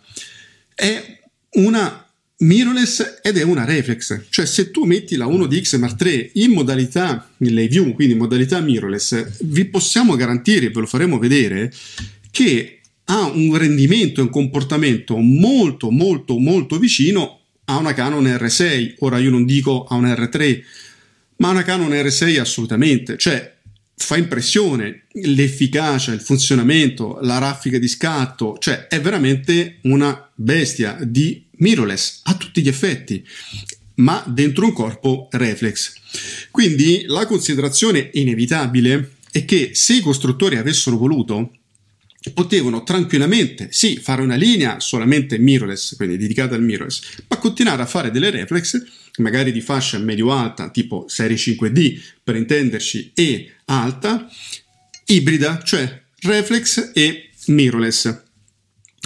è 0.75 1.21
una 1.53 2.10
mirrorless 2.41 3.21
ed 3.23 3.37
è 3.37 3.43
una 3.43 3.65
reflex, 3.65 4.23
cioè 4.31 4.47
se 4.47 4.71
tu 4.71 4.85
metti 4.85 5.17
la 5.17 5.27
1DX 5.27 5.79
Mark 5.79 6.03
III 6.03 6.31
in 6.35 6.53
modalità 6.53 7.31
nelle 7.39 7.69
view, 7.69 7.93
quindi 7.95 8.15
in 8.15 8.21
modalità 8.21 8.61
mirrorless, 8.61 9.45
vi 9.45 9.65
possiamo 9.67 10.17
garantire, 10.17 10.71
ve 10.71 10.81
lo 10.81 10.87
faremo 10.87 11.19
vedere, 11.19 11.73
che 12.31 12.81
ha 13.05 13.27
un 13.27 13.57
rendimento 13.57 14.21
e 14.21 14.25
un 14.25 14.31
comportamento 14.31 15.17
molto 15.17 15.91
molto 15.91 16.39
molto 16.39 16.79
vicino 16.79 17.41
a 17.65 17.77
una 17.77 17.93
Canon 17.93 18.25
R6. 18.25 18.95
Ora 19.01 19.19
io 19.19 19.31
non 19.31 19.45
dico 19.45 19.85
a 19.85 19.95
una 19.97 20.15
R3, 20.15 20.61
ma 21.37 21.49
a 21.49 21.53
una 21.53 21.63
Canon 21.63 21.91
R6 21.91 22.39
assolutamente, 22.39 23.17
cioè 23.17 23.59
fa 23.97 24.17
impressione 24.17 25.05
l'efficacia, 25.13 26.13
il 26.13 26.21
funzionamento, 26.21 27.19
la 27.21 27.39
raffica 27.39 27.79
di 27.79 27.89
scatto, 27.89 28.57
cioè 28.59 28.87
è 28.87 29.01
veramente 29.01 29.79
una 29.83 30.31
bestia 30.35 30.97
di 31.03 31.45
mirrorless 31.61 32.21
a 32.25 32.35
tutti 32.35 32.61
gli 32.61 32.69
effetti, 32.69 33.27
ma 33.97 34.23
dentro 34.27 34.67
un 34.67 34.73
corpo 34.73 35.29
reflex. 35.31 35.95
Quindi 36.51 37.05
la 37.07 37.27
considerazione 37.27 38.11
inevitabile 38.13 39.13
è 39.31 39.45
che 39.45 39.71
se 39.75 39.95
i 39.95 40.01
costruttori 40.01 40.57
avessero 40.57 40.97
voluto, 40.97 41.53
potevano 42.35 42.83
tranquillamente, 42.83 43.69
sì, 43.71 43.97
fare 43.97 44.21
una 44.21 44.35
linea 44.35 44.79
solamente 44.81 45.39
mirrorless, 45.39 45.97
quindi 45.97 46.19
dedicata 46.19 46.55
al 46.55 46.63
mirrorless, 46.63 47.23
ma 47.29 47.39
continuare 47.39 47.83
a 47.83 47.87
fare 47.87 48.11
delle 48.11 48.31
reflex, 48.31 48.83
magari 49.19 49.53
di 49.53 49.61
fascia 49.61 49.99
medio-alta, 49.99 50.71
tipo 50.71 51.07
serie 51.09 51.37
5D 51.37 52.01
per 52.23 52.37
intenderci, 52.37 53.13
e 53.15 53.53
alta, 53.67 54.29
ibrida, 55.07 55.63
cioè 55.63 56.03
reflex 56.21 56.91
e 56.93 57.31
mirrorless. 57.47 58.29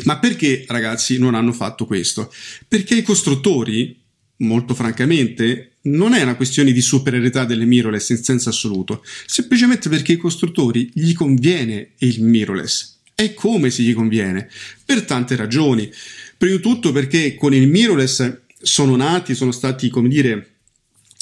Ma 0.02 0.18
perché 0.18 0.64
ragazzi 0.68 1.18
non 1.18 1.34
hanno 1.34 1.52
fatto 1.52 1.86
questo? 1.86 2.32
Perché 2.66 2.96
i 2.96 3.02
costruttori, 3.02 3.96
molto 4.38 4.74
francamente, 4.74 5.76
non 5.82 6.14
è 6.14 6.22
una 6.22 6.34
questione 6.34 6.72
di 6.72 6.80
superiorità 6.80 7.44
delle 7.44 7.64
mirrorless 7.64 8.08
in 8.10 8.22
senso 8.22 8.48
assoluto, 8.48 9.04
semplicemente 9.26 9.88
perché 9.88 10.12
ai 10.12 10.18
costruttori 10.18 10.90
gli 10.92 11.12
conviene 11.12 11.90
il 11.98 12.22
mirrorless. 12.22 12.98
È 13.14 13.32
come 13.34 13.70
se 13.70 13.82
gli 13.82 13.94
conviene, 13.94 14.48
per 14.84 15.04
tante 15.04 15.36
ragioni. 15.36 15.90
Prima 16.36 16.56
di 16.56 16.62
tutto 16.62 16.90
perché 16.90 17.36
con 17.36 17.54
il 17.54 17.68
mirrorless 17.68 18.40
sono 18.60 18.96
nati, 18.96 19.34
sono 19.34 19.52
stati, 19.52 19.88
come 19.88 20.08
dire, 20.08 20.53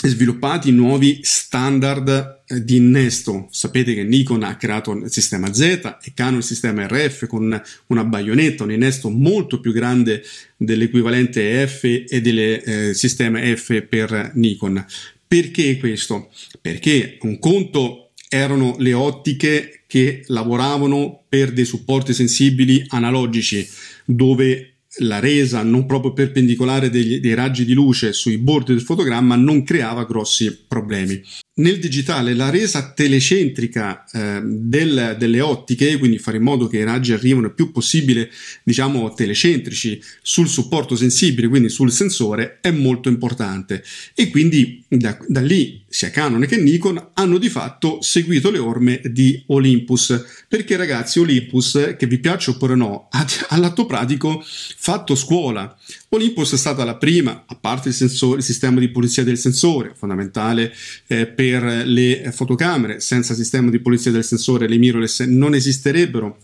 sviluppati 0.08 0.70
nuovi 0.70 1.20
standard 1.22 2.42
eh, 2.46 2.64
di 2.64 2.76
innesto. 2.76 3.48
Sapete 3.50 3.94
che 3.94 4.04
Nikon 4.04 4.42
ha 4.42 4.56
creato 4.56 4.92
il 4.92 5.10
sistema 5.10 5.52
Z 5.52 5.98
e 6.02 6.12
Canon 6.14 6.38
il 6.38 6.44
sistema 6.44 6.86
RF 6.86 7.26
con 7.26 7.62
una 7.86 8.04
baionetta, 8.04 8.64
un 8.64 8.72
innesto 8.72 9.10
molto 9.10 9.60
più 9.60 9.72
grande 9.72 10.22
dell'equivalente 10.56 11.66
F 11.66 11.84
e 12.08 12.20
del 12.20 12.38
eh, 12.38 12.94
sistema 12.94 13.40
F 13.40 13.82
per 13.82 14.32
Nikon. 14.34 14.84
Perché 15.26 15.78
questo? 15.78 16.30
Perché 16.60 17.18
un 17.22 17.38
conto 17.38 18.10
erano 18.28 18.76
le 18.78 18.92
ottiche 18.92 19.82
che 19.86 20.22
lavoravano 20.26 21.24
per 21.28 21.52
dei 21.52 21.64
supporti 21.64 22.14
sensibili 22.14 22.84
analogici 22.88 23.68
dove 24.04 24.72
la 24.96 25.18
resa 25.20 25.62
non 25.62 25.86
proprio 25.86 26.12
perpendicolare 26.12 26.90
degli, 26.90 27.18
dei 27.18 27.34
raggi 27.34 27.64
di 27.64 27.72
luce 27.72 28.12
sui 28.12 28.36
bordi 28.36 28.72
del 28.72 28.82
fotogramma 28.82 29.36
non 29.36 29.62
creava 29.64 30.04
grossi 30.04 30.64
problemi. 30.68 31.22
Nel 31.54 31.78
digitale 31.78 32.34
la 32.34 32.50
resa 32.50 32.92
telecentrica 32.92 34.04
eh, 34.10 34.40
del, 34.42 35.16
delle 35.18 35.40
ottiche, 35.40 35.98
quindi 35.98 36.18
fare 36.18 36.38
in 36.38 36.42
modo 36.42 36.66
che 36.66 36.78
i 36.78 36.84
raggi 36.84 37.12
arrivino 37.12 37.46
il 37.46 37.54
più 37.54 37.72
possibile, 37.72 38.30
diciamo, 38.62 39.12
telecentrici 39.12 40.00
sul 40.22 40.48
supporto 40.48 40.96
sensibile, 40.96 41.48
quindi 41.48 41.68
sul 41.68 41.92
sensore, 41.92 42.58
è 42.60 42.70
molto 42.70 43.08
importante. 43.10 43.84
E 44.14 44.30
quindi 44.30 44.82
da, 44.88 45.16
da 45.28 45.40
lì 45.40 45.82
sia 45.88 46.10
Canon 46.10 46.46
che 46.46 46.56
Nikon 46.56 47.10
hanno 47.12 47.36
di 47.36 47.50
fatto 47.50 48.00
seguito 48.00 48.50
le 48.50 48.58
orme 48.58 49.02
di 49.04 49.42
Olympus, 49.48 50.44
perché 50.48 50.76
ragazzi 50.76 51.18
Olympus, 51.18 51.94
che 51.98 52.06
vi 52.06 52.18
piace 52.18 52.50
oppure 52.50 52.74
no, 52.74 53.10
all'atto 53.48 53.84
pratico 53.84 54.42
fatto 54.82 55.14
scuola. 55.14 55.78
Olympus 56.08 56.54
è 56.54 56.56
stata 56.56 56.82
la 56.82 56.96
prima, 56.96 57.44
a 57.46 57.54
parte 57.54 57.90
il, 57.90 57.94
sensore, 57.94 58.38
il 58.38 58.42
sistema 58.42 58.80
di 58.80 58.88
polizia 58.88 59.22
del 59.22 59.38
sensore, 59.38 59.92
fondamentale 59.94 60.74
eh, 61.06 61.28
per 61.28 61.86
le 61.86 62.32
fotocamere, 62.32 62.98
senza 62.98 63.32
sistema 63.34 63.70
di 63.70 63.78
polizia 63.78 64.10
del 64.10 64.24
sensore 64.24 64.66
le 64.66 64.78
mirrorless 64.78 65.20
non 65.20 65.54
esisterebbero 65.54 66.36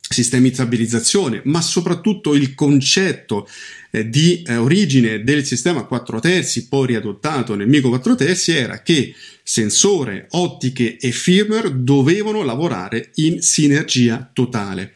sistemi 0.00 0.48
di 0.48 0.54
stabilizzazione, 0.54 1.42
ma 1.44 1.60
soprattutto 1.60 2.34
il 2.34 2.54
concetto 2.54 3.46
eh, 3.90 4.08
di 4.08 4.42
eh, 4.46 4.56
origine 4.56 5.22
del 5.22 5.44
sistema 5.44 5.82
4 5.82 6.20
terzi, 6.20 6.68
poi 6.68 6.86
riadottato 6.86 7.54
nel 7.54 7.68
Mico 7.68 7.90
4 7.90 8.14
terzi, 8.14 8.52
era 8.52 8.80
che 8.80 9.14
sensore, 9.42 10.26
ottiche 10.30 10.96
e 10.96 11.10
firmware 11.10 11.82
dovevano 11.82 12.44
lavorare 12.44 13.10
in 13.16 13.42
sinergia 13.42 14.30
totale. 14.32 14.94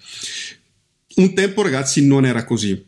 Un 1.18 1.34
tempo, 1.34 1.62
ragazzi, 1.62 2.06
non 2.06 2.24
era 2.24 2.44
così 2.44 2.86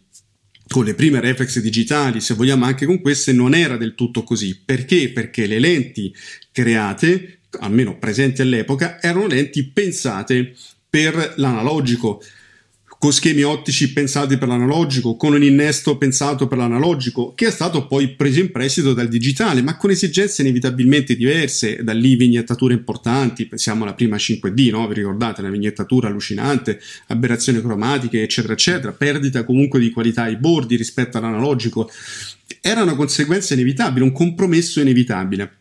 con 0.68 0.84
le 0.84 0.94
prime 0.94 1.18
reflex 1.18 1.58
digitali, 1.58 2.20
se 2.20 2.34
vogliamo 2.34 2.64
anche 2.64 2.86
con 2.86 3.00
queste, 3.00 3.32
non 3.32 3.54
era 3.54 3.76
del 3.76 3.96
tutto 3.96 4.22
così. 4.22 4.56
Perché? 4.64 5.10
Perché 5.10 5.46
le 5.46 5.58
lenti 5.58 6.14
create, 6.52 7.40
almeno 7.58 7.98
presenti 7.98 8.40
all'epoca, 8.40 9.02
erano 9.02 9.26
lenti 9.26 9.64
pensate 9.66 10.54
per 10.88 11.34
l'analogico 11.38 12.22
con 13.00 13.14
schemi 13.14 13.40
ottici 13.40 13.94
pensati 13.94 14.36
per 14.36 14.46
l'analogico, 14.46 15.16
con 15.16 15.32
un 15.32 15.42
innesto 15.42 15.96
pensato 15.96 16.46
per 16.46 16.58
l'analogico, 16.58 17.32
che 17.34 17.46
è 17.46 17.50
stato 17.50 17.86
poi 17.86 18.10
preso 18.10 18.40
in 18.40 18.50
prestito 18.50 18.92
dal 18.92 19.08
digitale, 19.08 19.62
ma 19.62 19.78
con 19.78 19.88
esigenze 19.88 20.42
inevitabilmente 20.42 21.16
diverse, 21.16 21.82
da 21.82 21.94
lì 21.94 22.14
vignettature 22.14 22.74
importanti, 22.74 23.46
pensiamo 23.46 23.84
alla 23.84 23.94
prima 23.94 24.16
5D, 24.16 24.70
no? 24.70 24.86
vi 24.86 24.92
ricordate, 24.92 25.40
la 25.40 25.48
vignettatura 25.48 26.08
allucinante, 26.08 26.78
aberrazioni 27.06 27.62
cromatiche, 27.62 28.20
eccetera, 28.20 28.52
eccetera, 28.52 28.92
perdita 28.92 29.44
comunque 29.44 29.80
di 29.80 29.88
qualità 29.88 30.24
ai 30.24 30.36
bordi 30.36 30.76
rispetto 30.76 31.16
all'analogico, 31.16 31.90
era 32.60 32.82
una 32.82 32.96
conseguenza 32.96 33.54
inevitabile, 33.54 34.04
un 34.04 34.12
compromesso 34.12 34.78
inevitabile. 34.78 35.59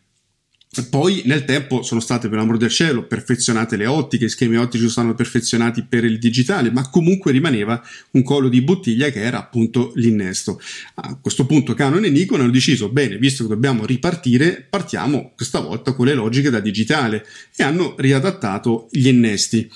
Poi 0.91 1.23
nel 1.25 1.45
tempo 1.45 1.81
sono 1.81 1.99
state, 1.99 2.29
per 2.29 2.38
l'amor 2.38 2.57
del 2.57 2.69
cielo, 2.69 3.07
perfezionate 3.07 3.75
le 3.75 3.88
ottiche, 3.88 4.25
i 4.25 4.29
schemi 4.29 4.55
ottici 4.55 4.88
sono 4.88 5.15
perfezionati 5.15 5.83
per 5.83 6.03
il 6.03 6.19
digitale, 6.19 6.69
ma 6.69 6.88
comunque 6.91 7.31
rimaneva 7.31 7.81
un 8.11 8.21
collo 8.21 8.49
di 8.49 8.61
bottiglia 8.61 9.09
che 9.09 9.19
era 9.19 9.39
appunto 9.39 9.91
l'innesto. 9.95 10.61
A 10.95 11.17
questo 11.19 11.47
punto 11.47 11.73
Canon 11.73 12.05
e 12.05 12.09
Nikon 12.11 12.41
hanno 12.41 12.51
deciso, 12.51 12.89
bene, 12.89 13.17
visto 13.17 13.41
che 13.41 13.49
dobbiamo 13.49 13.83
ripartire, 13.83 14.63
partiamo 14.69 15.31
questa 15.35 15.59
volta 15.59 15.93
con 15.93 16.05
le 16.05 16.13
logiche 16.13 16.51
da 16.51 16.59
digitale 16.59 17.25
e 17.55 17.63
hanno 17.63 17.95
riadattato 17.97 18.89
gli 18.91 19.07
innesti 19.07 19.67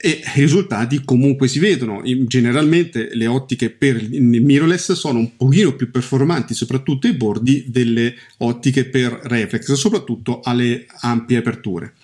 e 0.00 0.22
i 0.24 0.40
risultati 0.40 1.02
comunque 1.04 1.48
si 1.48 1.58
vedono. 1.58 2.02
Generalmente 2.26 3.10
le 3.14 3.26
ottiche 3.26 3.70
per 3.70 3.96
il 4.00 4.22
mirrorless 4.22 4.92
sono 4.92 5.18
un 5.18 5.36
pochino 5.36 5.74
più 5.74 5.90
performanti, 5.90 6.54
soprattutto 6.54 7.08
i 7.08 7.14
bordi 7.14 7.64
delle 7.66 8.14
ottiche 8.38 8.84
per 8.84 9.18
reflex, 9.24 9.72
soprattutto 9.72 10.40
alle 10.40 10.86
ampie 11.00 11.38
aperture. 11.38 11.94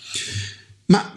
Ma 0.86 1.16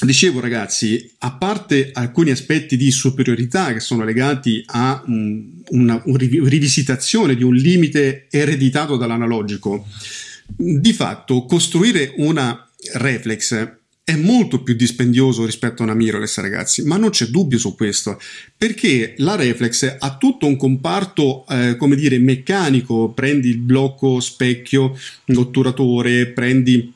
Dicevo 0.00 0.40
ragazzi, 0.40 1.08
a 1.18 1.34
parte 1.34 1.90
alcuni 1.92 2.32
aspetti 2.32 2.76
di 2.76 2.90
superiorità 2.90 3.72
che 3.72 3.78
sono 3.78 4.02
legati 4.02 4.60
a 4.66 5.00
una, 5.06 6.02
una 6.04 6.18
rivisitazione 6.18 7.36
di 7.36 7.44
un 7.44 7.54
limite 7.54 8.26
ereditato 8.28 8.96
dall'analogico, 8.96 9.86
di 10.56 10.92
fatto 10.92 11.44
costruire 11.46 12.12
una 12.16 12.68
reflex 12.94 13.82
è 14.04 14.16
molto 14.16 14.62
più 14.62 14.74
dispendioso 14.74 15.46
rispetto 15.46 15.80
a 15.80 15.86
una 15.86 15.94
mirrorless, 15.94 16.38
ragazzi, 16.40 16.82
ma 16.82 16.98
non 16.98 17.08
c'è 17.08 17.26
dubbio 17.26 17.58
su 17.58 17.74
questo, 17.74 18.20
perché 18.54 19.14
la 19.16 19.34
reflex 19.34 19.96
ha 19.98 20.16
tutto 20.18 20.46
un 20.46 20.56
comparto, 20.56 21.46
eh, 21.48 21.76
come 21.78 21.96
dire, 21.96 22.18
meccanico, 22.18 23.08
prendi 23.12 23.48
il 23.48 23.56
blocco 23.56 24.20
specchio, 24.20 24.94
otturatore, 25.34 26.26
prendi 26.26 26.92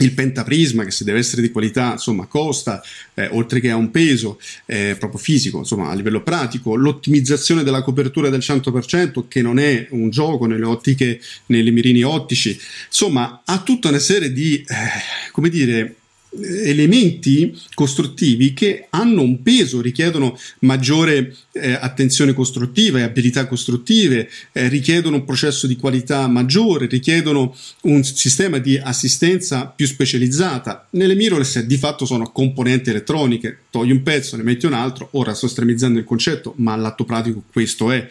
il 0.00 0.12
pentaprisma 0.12 0.84
che 0.84 0.92
se 0.92 1.02
deve 1.02 1.18
essere 1.18 1.42
di 1.42 1.50
qualità 1.50 1.92
insomma 1.94 2.26
costa 2.26 2.80
eh, 3.14 3.28
oltre 3.32 3.58
che 3.58 3.68
ha 3.68 3.74
un 3.74 3.90
peso 3.90 4.38
eh, 4.66 4.94
proprio 4.96 5.18
fisico 5.18 5.58
insomma 5.58 5.88
a 5.88 5.94
livello 5.94 6.22
pratico. 6.22 6.76
L'ottimizzazione 6.76 7.64
della 7.64 7.82
copertura 7.82 8.28
del 8.28 8.38
100% 8.38 9.24
che 9.26 9.42
non 9.42 9.58
è 9.58 9.88
un 9.90 10.10
gioco 10.10 10.46
nelle 10.46 10.66
ottiche 10.66 11.20
nelle 11.46 11.72
mirini 11.72 12.02
ottici. 12.02 12.56
Insomma 12.86 13.42
ha 13.44 13.58
tutta 13.62 13.88
una 13.88 13.98
serie 13.98 14.32
di 14.32 14.54
eh, 14.60 15.32
come 15.32 15.48
dire 15.48 15.96
elementi 16.30 17.58
costruttivi 17.74 18.52
che 18.52 18.86
hanno 18.90 19.22
un 19.22 19.42
peso, 19.42 19.80
richiedono 19.80 20.38
maggiore 20.60 21.34
eh, 21.52 21.72
attenzione 21.72 22.34
costruttiva 22.34 22.98
e 22.98 23.02
abilità 23.02 23.46
costruttive, 23.46 24.28
eh, 24.52 24.68
richiedono 24.68 25.16
un 25.16 25.24
processo 25.24 25.66
di 25.66 25.76
qualità 25.76 26.26
maggiore, 26.28 26.86
richiedono 26.86 27.56
un 27.82 28.04
sistema 28.04 28.58
di 28.58 28.76
assistenza 28.76 29.66
più 29.66 29.86
specializzata. 29.86 30.86
Nelle 30.90 31.14
mirrorless 31.14 31.60
di 31.60 31.76
fatto 31.76 32.04
sono 32.04 32.30
componenti 32.30 32.90
elettroniche, 32.90 33.60
togli 33.70 33.90
un 33.90 34.02
pezzo, 34.02 34.36
ne 34.36 34.42
metti 34.42 34.66
un 34.66 34.74
altro, 34.74 35.08
ora 35.12 35.34
sto 35.34 35.46
estremizzando 35.46 35.98
il 35.98 36.04
concetto, 36.04 36.54
ma 36.56 36.74
all'atto 36.74 37.04
pratico 37.04 37.42
questo 37.50 37.90
è. 37.90 38.06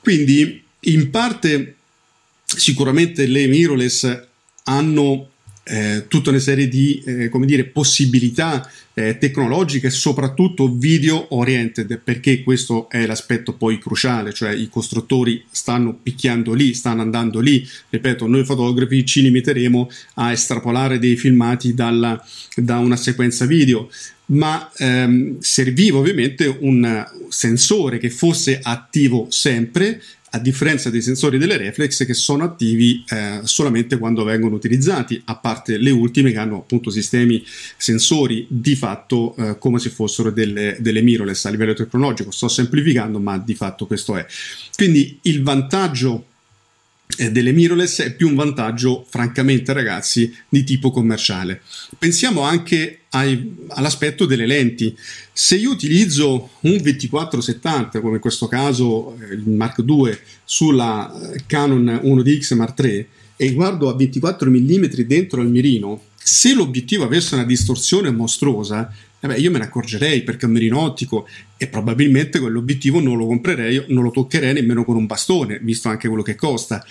Quindi 0.00 0.62
in 0.80 1.10
parte 1.10 1.74
sicuramente 2.44 3.26
le 3.26 3.46
mirrorless 3.46 4.26
hanno 4.64 5.30
eh, 5.68 6.04
tutta 6.08 6.30
una 6.30 6.38
serie 6.38 6.66
di 6.66 7.02
eh, 7.04 7.28
come 7.28 7.46
dire, 7.46 7.64
possibilità 7.64 8.68
eh, 8.94 9.18
tecnologiche, 9.18 9.90
soprattutto 9.90 10.72
video 10.72 11.26
oriented, 11.34 12.00
perché 12.02 12.42
questo 12.42 12.88
è 12.88 13.06
l'aspetto 13.06 13.52
poi 13.52 13.78
cruciale, 13.78 14.32
cioè 14.32 14.52
i 14.52 14.68
costruttori 14.68 15.44
stanno 15.50 15.96
picchiando 16.02 16.52
lì, 16.54 16.74
stanno 16.74 17.02
andando 17.02 17.38
lì. 17.38 17.66
Ripeto, 17.90 18.26
noi 18.26 18.44
fotografi 18.44 19.04
ci 19.04 19.22
limiteremo 19.22 19.90
a 20.14 20.32
estrapolare 20.32 20.98
dei 20.98 21.16
filmati 21.16 21.74
dalla, 21.74 22.20
da 22.56 22.78
una 22.78 22.96
sequenza 22.96 23.44
video 23.46 23.88
ma 24.30 24.70
ehm, 24.76 25.38
serviva 25.38 25.98
ovviamente 25.98 26.54
un 26.60 27.06
sensore 27.28 27.98
che 27.98 28.10
fosse 28.10 28.58
attivo 28.62 29.26
sempre 29.30 30.02
a 30.30 30.38
differenza 30.38 30.90
dei 30.90 31.02
sensori 31.02 31.38
delle 31.38 31.56
reflex 31.56 32.04
che 32.04 32.14
sono 32.14 32.44
attivi 32.44 33.04
eh, 33.08 33.40
solamente 33.44 33.98
quando 33.98 34.24
vengono 34.24 34.54
utilizzati, 34.54 35.20
a 35.26 35.36
parte 35.36 35.76
le 35.76 35.90
ultime 35.90 36.32
che 36.32 36.38
hanno 36.38 36.56
appunto 36.56 36.90
sistemi 36.90 37.44
sensori 37.76 38.46
di 38.48 38.76
fatto 38.76 39.34
eh, 39.36 39.58
come 39.58 39.78
se 39.78 39.90
fossero 39.90 40.30
delle, 40.30 40.76
delle 40.80 41.02
mirrorless 41.02 41.44
a 41.46 41.50
livello 41.50 41.74
tecnologico. 41.74 42.30
Sto 42.30 42.48
semplificando, 42.48 43.18
ma 43.18 43.38
di 43.38 43.54
fatto 43.54 43.86
questo 43.86 44.16
è. 44.16 44.26
Quindi 44.74 45.18
il 45.22 45.42
vantaggio 45.42 46.26
delle 47.30 47.52
mirrorless 47.52 48.02
è 48.02 48.14
più 48.14 48.28
un 48.28 48.34
vantaggio, 48.34 49.04
francamente, 49.08 49.72
ragazzi, 49.72 50.32
di 50.48 50.62
tipo 50.62 50.90
commerciale. 50.90 51.62
Pensiamo 51.98 52.42
anche 52.42 53.00
ai, 53.10 53.56
all'aspetto 53.68 54.26
delle 54.26 54.46
lenti. 54.46 54.94
Se 55.32 55.56
io 55.56 55.70
utilizzo 55.70 56.50
un 56.60 56.76
2470, 56.76 58.00
come 58.00 58.16
in 58.16 58.20
questo 58.20 58.46
caso 58.46 59.16
eh, 59.20 59.34
il 59.34 59.48
Mark 59.48 59.82
II, 59.86 60.16
sulla 60.44 61.32
eh, 61.32 61.42
Canon 61.46 62.00
1DX 62.04 62.54
Mark 62.54 62.78
III, 62.78 63.06
e 63.36 63.52
guardo 63.52 63.88
a 63.88 63.96
24 63.96 64.50
mm 64.50 64.84
dentro 65.06 65.40
il 65.40 65.48
mirino, 65.48 66.02
se 66.14 66.52
l'obiettivo 66.52 67.04
avesse 67.04 67.34
una 67.34 67.44
distorsione 67.44 68.10
mostruosa, 68.10 68.92
eh 69.20 69.26
beh, 69.26 69.36
io 69.36 69.50
me 69.50 69.58
ne 69.58 69.64
accorgerei 69.64 70.22
perché 70.22 70.42
è 70.42 70.48
un 70.48 70.52
mirino 70.52 70.80
ottico 70.80 71.28
e 71.56 71.66
probabilmente 71.66 72.38
quell'obiettivo 72.38 73.00
non 73.00 73.16
lo 73.16 73.26
comprerei, 73.26 73.84
non 73.88 74.04
lo 74.04 74.10
toccherei 74.10 74.52
nemmeno 74.54 74.84
con 74.84 74.96
un 74.96 75.06
bastone, 75.06 75.58
visto 75.60 75.88
anche 75.88 76.06
quello 76.06 76.22
che 76.22 76.36
costa. 76.36 76.84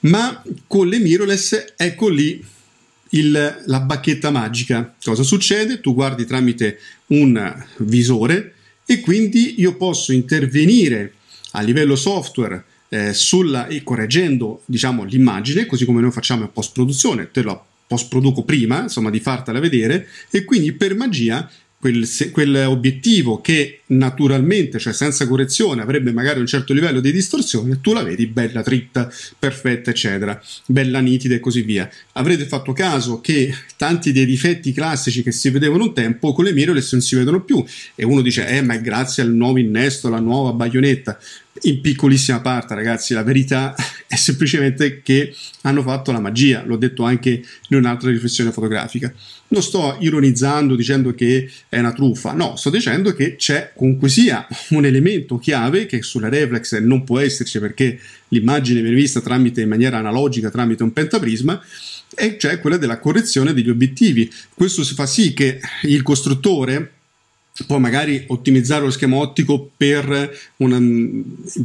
Ma 0.00 0.42
con 0.66 0.88
le 0.88 0.98
mirrorless, 0.98 1.74
ecco 1.76 2.08
lì 2.08 2.44
il, 3.10 3.62
la 3.66 3.80
bacchetta 3.80 4.30
magica. 4.30 4.94
Cosa 5.02 5.22
succede? 5.22 5.80
Tu 5.80 5.94
guardi 5.94 6.24
tramite 6.24 6.78
un 7.08 7.64
visore 7.78 8.54
e 8.86 9.00
quindi 9.00 9.60
io 9.60 9.76
posso 9.76 10.12
intervenire 10.12 11.14
a 11.52 11.62
livello 11.62 11.96
software 11.96 12.64
eh, 12.88 13.12
sulla, 13.12 13.66
e 13.66 13.82
correggendo 13.82 14.62
diciamo, 14.66 15.04
l'immagine, 15.04 15.66
così 15.66 15.84
come 15.84 16.00
noi 16.00 16.12
facciamo 16.12 16.42
in 16.42 16.52
post 16.52 16.72
produzione, 16.72 17.30
te 17.30 17.42
la 17.42 17.60
post 17.86 18.08
produco 18.08 18.42
prima, 18.42 18.82
insomma, 18.82 19.10
di 19.10 19.20
fartela 19.20 19.60
vedere 19.60 20.08
e 20.30 20.44
quindi 20.44 20.72
per 20.72 20.94
magia 20.94 21.48
quel, 21.82 22.08
quell'obiettivo 22.30 23.40
che 23.40 23.80
naturalmente, 23.86 24.78
cioè 24.78 24.92
senza 24.92 25.26
correzione, 25.26 25.82
avrebbe 25.82 26.12
magari 26.12 26.38
un 26.38 26.46
certo 26.46 26.72
livello 26.72 27.00
di 27.00 27.10
distorsione, 27.10 27.80
tu 27.80 27.92
la 27.92 28.04
vedi 28.04 28.28
bella 28.28 28.62
dritta, 28.62 29.12
perfetta, 29.36 29.90
eccetera, 29.90 30.40
bella 30.66 31.00
nitida 31.00 31.34
e 31.34 31.40
così 31.40 31.62
via. 31.62 31.90
Avrete 32.12 32.46
fatto 32.46 32.72
caso 32.72 33.20
che 33.20 33.52
tanti 33.76 34.12
dei 34.12 34.26
difetti 34.26 34.70
classici 34.70 35.24
che 35.24 35.32
si 35.32 35.50
vedevano 35.50 35.82
un 35.82 35.92
tempo 35.92 36.32
con 36.32 36.44
le 36.44 36.52
mirrorless 36.52 36.92
non 36.92 37.00
si 37.00 37.16
vedono 37.16 37.42
più 37.42 37.64
e 37.96 38.04
uno 38.04 38.20
dice, 38.20 38.46
eh, 38.46 38.62
ma 38.62 38.74
è 38.74 38.80
grazie 38.80 39.24
al 39.24 39.34
nuovo 39.34 39.58
innesto, 39.58 40.06
alla 40.06 40.20
nuova 40.20 40.52
baionetta 40.52 41.18
in 41.62 41.80
piccolissima 41.80 42.40
parte, 42.40 42.74
ragazzi, 42.74 43.14
la 43.14 43.22
verità 43.22 43.74
è 44.06 44.16
semplicemente 44.16 45.02
che 45.02 45.34
hanno 45.62 45.82
fatto 45.82 46.10
la 46.12 46.20
magia, 46.20 46.64
l'ho 46.64 46.76
detto 46.76 47.02
anche 47.04 47.42
in 47.68 47.76
un'altra 47.76 48.10
riflessione 48.10 48.52
fotografica. 48.52 49.12
Non 49.48 49.62
sto 49.62 49.96
ironizzando 50.00 50.74
dicendo 50.74 51.14
che 51.14 51.50
è 51.68 51.78
una 51.78 51.92
truffa, 51.92 52.32
no, 52.32 52.56
sto 52.56 52.70
dicendo 52.70 53.12
che 53.12 53.36
c'è 53.36 53.72
comunque 53.76 54.08
sia 54.08 54.46
un 54.70 54.86
elemento 54.86 55.36
chiave 55.38 55.84
che 55.84 56.02
sulla 56.02 56.30
reflex 56.30 56.78
non 56.78 57.04
può 57.04 57.18
esserci 57.18 57.58
perché 57.58 57.98
l'immagine 58.28 58.80
viene 58.80 58.96
vista 58.96 59.20
tramite 59.20 59.60
in 59.60 59.68
maniera 59.68 59.98
analogica 59.98 60.50
tramite 60.50 60.82
un 60.82 60.92
pentaprisma 60.92 61.62
e 62.14 62.36
c'è 62.36 62.60
quella 62.60 62.78
della 62.78 62.98
correzione 62.98 63.52
degli 63.52 63.68
obiettivi. 63.68 64.30
Questo 64.54 64.82
fa 64.84 65.04
sì 65.04 65.34
che 65.34 65.60
il 65.82 66.02
costruttore 66.02 66.92
può 67.66 67.78
magari 67.78 68.24
ottimizzare 68.28 68.84
lo 68.84 68.90
schema 68.90 69.16
ottico 69.16 69.70
per 69.76 70.38
una, 70.56 70.80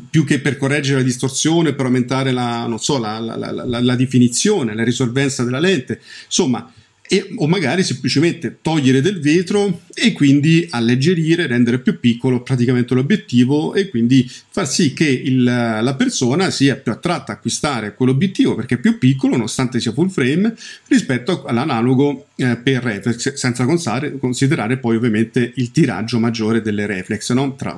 più 0.09 0.25
che 0.25 0.39
per 0.39 0.57
correggere 0.57 0.99
la 0.99 1.03
distorsione, 1.03 1.73
per 1.73 1.85
aumentare 1.85 2.31
la, 2.31 2.73
so, 2.77 2.97
la, 2.97 3.19
la, 3.19 3.51
la 3.63 3.95
definizione, 3.95 4.75
la 4.75 4.83
risolvenza 4.83 5.43
della 5.43 5.59
lente. 5.59 6.01
Insomma, 6.25 6.71
e, 7.07 7.29
o 7.35 7.47
magari 7.47 7.83
semplicemente 7.83 8.57
togliere 8.61 9.01
del 9.01 9.19
vetro 9.19 9.81
e 9.93 10.11
quindi 10.11 10.67
alleggerire, 10.69 11.47
rendere 11.47 11.79
più 11.79 11.99
piccolo 11.99 12.43
praticamente 12.43 12.93
l'obiettivo 12.93 13.73
e 13.73 13.89
quindi 13.89 14.29
far 14.49 14.67
sì 14.67 14.93
che 14.93 15.07
il, 15.07 15.43
la 15.43 15.95
persona 15.97 16.49
sia 16.49 16.75
più 16.75 16.91
attratta 16.91 17.31
a 17.31 17.35
acquistare 17.35 17.95
quell'obiettivo 17.95 18.55
perché 18.55 18.75
è 18.75 18.79
più 18.79 18.97
piccolo 18.97 19.35
nonostante 19.35 19.79
sia 19.79 19.93
full 19.93 20.09
frame 20.09 20.53
rispetto 20.87 21.45
all'analogo 21.45 22.27
eh, 22.35 22.57
per 22.57 22.83
reflex 22.83 23.33
senza 23.33 23.65
considerare 23.65 24.77
poi 24.77 24.97
ovviamente 24.97 25.53
il 25.55 25.71
tiraggio 25.71 26.19
maggiore 26.19 26.61
delle 26.61 26.85
reflex 26.85 27.31
no? 27.31 27.55
tra, 27.55 27.77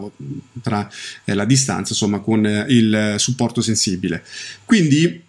tra 0.61 0.89
eh, 1.25 1.33
la 1.33 1.45
distanza 1.45 1.93
insomma 1.93 2.19
con 2.19 2.65
il 2.67 3.15
supporto 3.17 3.61
sensibile 3.61 4.23
quindi 4.65 5.27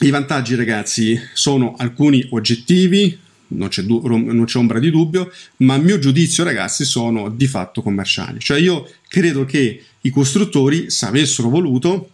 i 0.00 0.10
vantaggi, 0.10 0.54
ragazzi, 0.54 1.20
sono 1.32 1.74
alcuni 1.76 2.24
oggettivi, 2.30 3.18
non 3.48 3.68
c'è, 3.68 3.82
du- 3.82 4.00
non 4.06 4.44
c'è, 4.44 4.58
ombra 4.58 4.78
di 4.78 4.90
dubbio, 4.90 5.32
ma 5.58 5.74
a 5.74 5.78
mio 5.78 5.98
giudizio, 5.98 6.44
ragazzi, 6.44 6.84
sono 6.84 7.30
di 7.30 7.46
fatto 7.46 7.82
commerciali. 7.82 8.38
Cioè, 8.38 8.60
io 8.60 8.88
credo 9.08 9.44
che 9.44 9.82
i 10.00 10.10
costruttori, 10.10 10.90
se 10.90 11.06
avessero 11.06 11.48
voluto, 11.48 12.10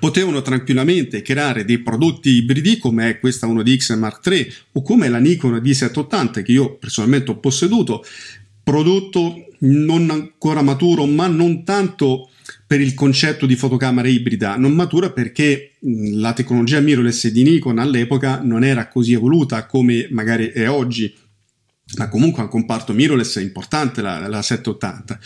potevano 0.00 0.42
tranquillamente 0.42 1.22
creare 1.22 1.64
dei 1.64 1.78
prodotti 1.78 2.30
ibridi 2.30 2.78
come 2.78 3.08
è 3.08 3.20
questa 3.20 3.46
1DX 3.46 3.96
Mark 3.96 4.26
III 4.26 4.52
o 4.72 4.82
come 4.82 5.08
la 5.08 5.18
Nikon 5.18 5.60
D780 5.62 6.42
che 6.42 6.50
io 6.50 6.74
personalmente 6.74 7.30
ho 7.30 7.36
posseduto, 7.36 8.04
prodotto 8.64 9.46
non 9.60 10.10
ancora 10.10 10.62
maturo, 10.62 11.06
ma 11.06 11.28
non 11.28 11.62
tanto 11.62 12.30
per 12.66 12.80
il 12.80 12.94
concetto 12.94 13.46
di 13.46 13.54
fotocamera 13.54 14.08
ibrida 14.08 14.56
non 14.56 14.72
matura 14.72 15.10
perché 15.10 15.72
la 15.80 16.32
tecnologia 16.32 16.80
mirrorless 16.80 17.28
di 17.28 17.42
Nikon 17.44 17.78
all'epoca 17.78 18.40
non 18.42 18.64
era 18.64 18.88
così 18.88 19.12
evoluta 19.12 19.66
come 19.66 20.08
magari 20.10 20.48
è 20.48 20.68
oggi 20.68 21.14
ma 21.96 22.08
comunque 22.08 22.42
un 22.42 22.48
comparto 22.48 22.92
mirrorless 22.92 23.36
importante 23.36 24.02
la, 24.02 24.26
la 24.26 24.42
780 24.42 25.18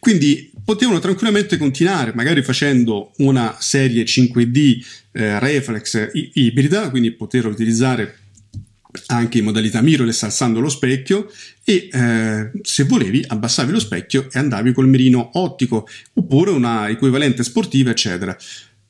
quindi 0.00 0.50
potevano 0.64 0.98
tranquillamente 0.98 1.56
continuare 1.56 2.12
magari 2.14 2.42
facendo 2.42 3.12
una 3.18 3.56
serie 3.60 4.02
5D 4.02 4.84
eh, 5.12 5.38
reflex 5.38 6.10
i- 6.14 6.30
ibrida 6.34 6.90
quindi 6.90 7.12
poter 7.12 7.46
utilizzare 7.46 8.16
anche 9.10 9.38
in 9.38 9.44
modalità 9.44 9.80
mirrorless 9.82 10.22
alzando 10.22 10.60
lo 10.60 10.68
specchio 10.68 11.30
e 11.64 11.88
eh, 11.92 12.50
se 12.62 12.84
volevi 12.84 13.24
abbassavi 13.26 13.72
lo 13.72 13.80
specchio 13.80 14.28
e 14.30 14.38
andavi 14.38 14.72
col 14.72 14.88
mirino 14.88 15.30
ottico 15.34 15.86
oppure 16.14 16.50
una 16.50 16.88
equivalente 16.88 17.42
sportiva 17.42 17.90
eccetera. 17.90 18.36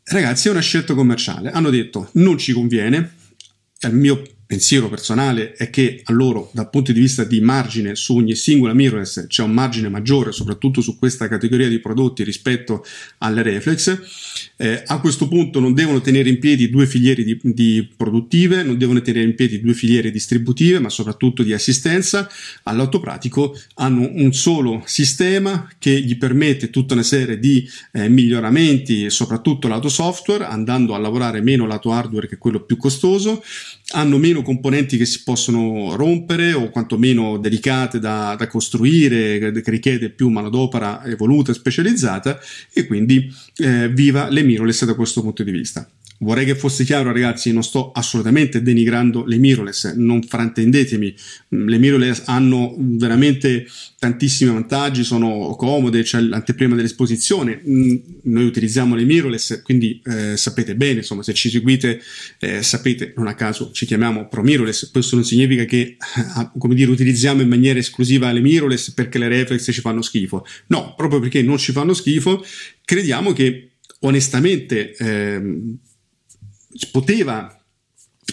Ragazzi 0.04 0.48
è 0.48 0.50
una 0.50 0.60
scelta 0.60 0.94
commerciale, 0.94 1.50
hanno 1.50 1.70
detto 1.70 2.10
non 2.14 2.36
ci 2.38 2.52
conviene, 2.52 3.12
il 3.80 3.94
mio 3.94 4.22
pensiero 4.50 4.88
personale 4.88 5.52
è 5.52 5.70
che 5.70 6.00
a 6.02 6.12
loro 6.12 6.50
dal 6.52 6.68
punto 6.70 6.90
di 6.90 6.98
vista 6.98 7.22
di 7.22 7.40
margine 7.40 7.94
su 7.94 8.16
ogni 8.16 8.34
singola 8.34 8.74
mirrorless 8.74 9.28
c'è 9.28 9.44
un 9.44 9.52
margine 9.52 9.88
maggiore 9.88 10.32
soprattutto 10.32 10.80
su 10.80 10.98
questa 10.98 11.28
categoria 11.28 11.68
di 11.68 11.78
prodotti 11.78 12.24
rispetto 12.24 12.84
alle 13.18 13.42
reflex. 13.42 13.96
Eh, 14.56 14.82
a 14.84 14.98
questo 14.98 15.28
punto 15.28 15.60
non 15.60 15.72
devono 15.72 16.00
tenere 16.00 16.28
in 16.28 16.40
piedi 16.40 16.68
due 16.68 16.86
filiere 16.86 17.22
di, 17.22 17.38
di, 17.40 17.88
produttive 17.96 18.64
non 18.64 18.76
devono 18.76 19.00
tenere 19.00 19.24
in 19.24 19.36
piedi 19.36 19.60
due 19.60 19.72
filiere 19.72 20.10
distributive 20.10 20.80
ma 20.80 20.88
soprattutto 20.88 21.44
di 21.44 21.52
assistenza. 21.52 22.28
All'autopratico 22.64 23.56
hanno 23.74 24.10
un 24.12 24.32
solo 24.32 24.82
sistema 24.84 25.70
che 25.78 25.92
gli 26.00 26.18
permette 26.18 26.70
tutta 26.70 26.94
una 26.94 27.04
serie 27.04 27.38
di 27.38 27.64
eh, 27.92 28.08
miglioramenti 28.08 29.10
soprattutto 29.10 29.68
lato 29.68 29.88
software 29.88 30.44
andando 30.44 30.96
a 30.96 30.98
lavorare 30.98 31.40
meno 31.40 31.68
lato 31.68 31.92
hardware 31.92 32.26
che 32.26 32.34
è 32.34 32.38
quello 32.38 32.64
più 32.64 32.76
costoso. 32.76 33.44
Hanno 33.92 34.18
meno 34.18 34.38
componenti 34.42 34.96
che 34.96 35.04
si 35.04 35.22
possono 35.22 35.94
rompere 35.96 36.52
o 36.52 36.70
quantomeno 36.70 37.38
delicate 37.38 37.98
da, 37.98 38.34
da 38.36 38.46
costruire, 38.46 39.38
che 39.60 39.70
richiede 39.70 40.10
più 40.10 40.28
manodopera 40.28 41.04
evoluta 41.04 41.52
e 41.52 41.54
specializzata 41.54 42.38
e 42.72 42.86
quindi 42.86 43.32
eh, 43.56 43.88
viva 43.88 44.28
le 44.28 44.42
mirrorless 44.42 44.84
da 44.84 44.94
questo 44.94 45.22
punto 45.22 45.42
di 45.42 45.50
vista. 45.50 45.88
Vorrei 46.22 46.44
che 46.44 46.54
fosse 46.54 46.84
chiaro, 46.84 47.12
ragazzi, 47.12 47.50
non 47.50 47.62
sto 47.62 47.92
assolutamente 47.92 48.60
denigrando 48.60 49.24
le 49.24 49.38
mirrorless, 49.38 49.94
non 49.94 50.22
fraintendetemi. 50.22 51.14
Le 51.48 51.78
mirrorless 51.78 52.24
hanno 52.26 52.74
veramente 52.78 53.66
tantissimi 53.98 54.50
vantaggi, 54.52 55.02
sono 55.02 55.54
comode, 55.56 56.02
c'è 56.02 56.20
l'anteprima 56.20 56.76
dell'esposizione. 56.76 57.62
Mm, 57.66 57.96
noi 58.24 58.44
utilizziamo 58.44 58.94
le 58.96 59.04
mirrorless, 59.04 59.62
quindi 59.62 60.02
eh, 60.04 60.36
sapete 60.36 60.76
bene, 60.76 60.98
insomma, 60.98 61.22
se 61.22 61.32
ci 61.32 61.48
seguite, 61.48 62.02
eh, 62.38 62.62
sapete, 62.62 63.14
non 63.16 63.26
a 63.26 63.34
caso 63.34 63.70
ci 63.72 63.86
chiamiamo 63.86 64.28
pro 64.28 64.42
mirrorless. 64.42 64.90
Questo 64.90 65.14
non 65.16 65.24
significa 65.24 65.64
che, 65.64 65.96
come 66.58 66.74
dire, 66.74 66.90
utilizziamo 66.90 67.40
in 67.40 67.48
maniera 67.48 67.78
esclusiva 67.78 68.30
le 68.30 68.40
mirrorless 68.40 68.90
perché 68.90 69.16
le 69.16 69.28
reflex 69.28 69.72
ci 69.72 69.80
fanno 69.80 70.02
schifo. 70.02 70.44
No, 70.66 70.92
proprio 70.98 71.18
perché 71.18 71.40
non 71.40 71.56
ci 71.56 71.72
fanno 71.72 71.94
schifo, 71.94 72.44
crediamo 72.84 73.32
che 73.32 73.70
onestamente. 74.00 74.94
Eh, 74.96 75.78
poteva 76.92 77.59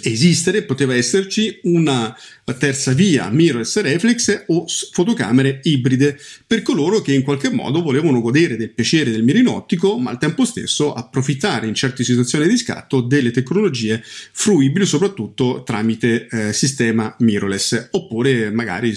esistere, 0.03 0.63
poteva 0.63 0.95
esserci 0.95 1.59
una 1.63 2.15
terza 2.53 2.93
via 2.93 3.29
mirrorless 3.29 3.81
reflex 3.81 4.43
o 4.47 4.65
fotocamere 4.91 5.59
ibride 5.63 6.17
per 6.45 6.61
coloro 6.61 7.01
che 7.01 7.13
in 7.13 7.21
qualche 7.21 7.49
modo 7.49 7.81
volevano 7.81 8.21
godere 8.21 8.55
del 8.55 8.69
piacere 8.69 9.11
del 9.11 9.23
mirino 9.23 9.55
ottico 9.55 9.97
ma 9.97 10.11
al 10.11 10.17
tempo 10.17 10.45
stesso 10.45 10.93
approfittare 10.93 11.67
in 11.67 11.73
certe 11.73 12.03
situazioni 12.03 12.47
di 12.47 12.57
scatto 12.57 13.01
delle 13.01 13.31
tecnologie 13.31 14.01
fruibili 14.03 14.85
soprattutto 14.85 15.63
tramite 15.65 16.27
eh, 16.27 16.53
sistema 16.53 17.13
mirrorless. 17.19 17.89
Oppure 17.91 18.49
magari 18.51 18.95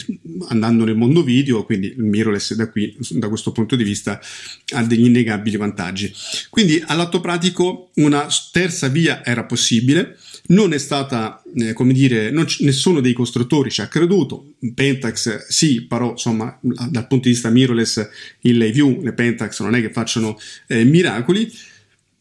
andando 0.49 0.85
nel 0.85 0.97
mondo 0.97 1.23
video 1.23 1.65
quindi 1.65 1.89
il 1.89 2.05
mirrorless 2.05 2.55
da 2.55 2.69
qui 2.69 2.97
da 3.11 3.29
questo 3.29 3.51
punto 3.51 3.75
di 3.75 3.83
vista 3.85 4.21
ha 4.75 4.85
degli 4.85 5.07
innegabili 5.07 5.57
vantaggi. 5.57 6.13
Quindi 6.51 6.83
all'atto 6.87 7.21
pratico 7.21 7.91
una 7.95 8.29
terza 8.53 8.89
via 8.89 9.25
era 9.25 9.45
possibile 9.45 10.17
non 10.51 10.73
è 10.73 10.79
stata, 10.79 11.43
eh, 11.55 11.73
come 11.73 11.93
dire, 11.93 12.33
c- 12.45 12.61
nessuno 12.61 13.01
dei 13.01 13.13
costruttori 13.13 13.71
ci 13.71 13.81
ha 13.81 13.89
creduto. 13.89 14.55
Pentax 14.75 15.47
sì, 15.49 15.83
però 15.83 16.11
insomma, 16.11 16.57
dal 16.61 17.07
punto 17.07 17.29
di 17.29 17.31
vista 17.31 17.51
mirrorless, 17.51 18.09
il 18.43 18.71
view, 18.73 19.01
le 19.03 19.13
Pentax 19.13 19.61
non 19.61 19.75
è 19.75 19.81
che 19.81 19.91
facciano 19.91 20.39
eh, 20.67 20.85
miracoli. 20.85 21.53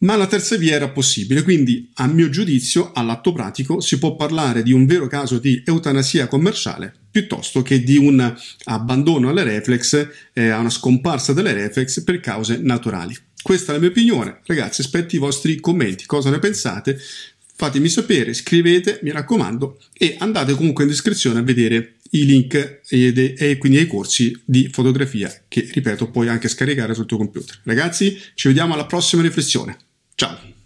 Ma 0.02 0.16
la 0.16 0.28
terza 0.28 0.56
via 0.56 0.76
era 0.76 0.88
possibile, 0.88 1.44
quindi 1.44 1.90
a 1.96 2.08
mio 2.08 2.30
giudizio, 2.30 2.94
all'atto 2.94 3.34
pratico, 3.34 3.82
si 3.82 4.00
può 4.00 4.16
parlare 4.16 4.64
di 4.64 4.72
un 4.72 4.86
vero 4.86 5.08
caso 5.08 5.40
di 5.40 5.62
eutanasia 5.66 6.28
commerciale 6.28 6.94
piuttosto 7.12 7.62
che 7.62 7.84
di 7.84 7.98
un 7.98 8.34
abbandono 8.66 9.30
alle 9.30 9.44
reflex, 9.44 10.08
eh, 10.32 10.50
a 10.50 10.60
una 10.60 10.70
scomparsa 10.70 11.34
delle 11.34 11.52
reflex 11.52 12.02
per 12.04 12.22
cause 12.22 12.60
naturali. 12.62 13.14
Questa 13.42 13.72
è 13.72 13.76
la 13.76 13.82
mia 13.82 13.90
opinione. 13.90 14.40
Ragazzi, 14.46 14.82
aspetto 14.82 15.16
i 15.16 15.20
vostri 15.20 15.60
commenti. 15.60 16.06
Cosa 16.06 16.30
ne 16.30 16.40
pensate? 16.40 16.98
Fatemi 17.60 17.90
sapere, 17.90 18.34
scrivete, 18.34 19.02
mi 19.04 19.12
raccomando, 19.12 19.82
e 19.92 20.16
andate 20.18 20.54
comunque 20.54 20.86
in 20.86 20.90
descrizione 20.90 21.40
a 21.40 21.44
vedere 21.44 21.96
i 22.12 22.26
link 22.26 22.80
e, 22.88 23.58
quindi 23.60 23.78
ai 23.80 23.86
corsi 23.86 24.34
di 24.46 24.70
fotografia 24.72 25.30
che, 25.46 25.70
ripeto, 25.70 26.10
puoi 26.10 26.30
anche 26.30 26.48
scaricare 26.48 26.94
sul 26.94 27.06
tuo 27.06 27.18
computer. 27.18 27.60
Ragazzi, 27.64 28.18
ci 28.34 28.48
vediamo 28.48 28.76
alla 28.76 28.86
prossima 28.86 29.24
riflessione. 29.24 29.78
Ciao! 30.16 30.59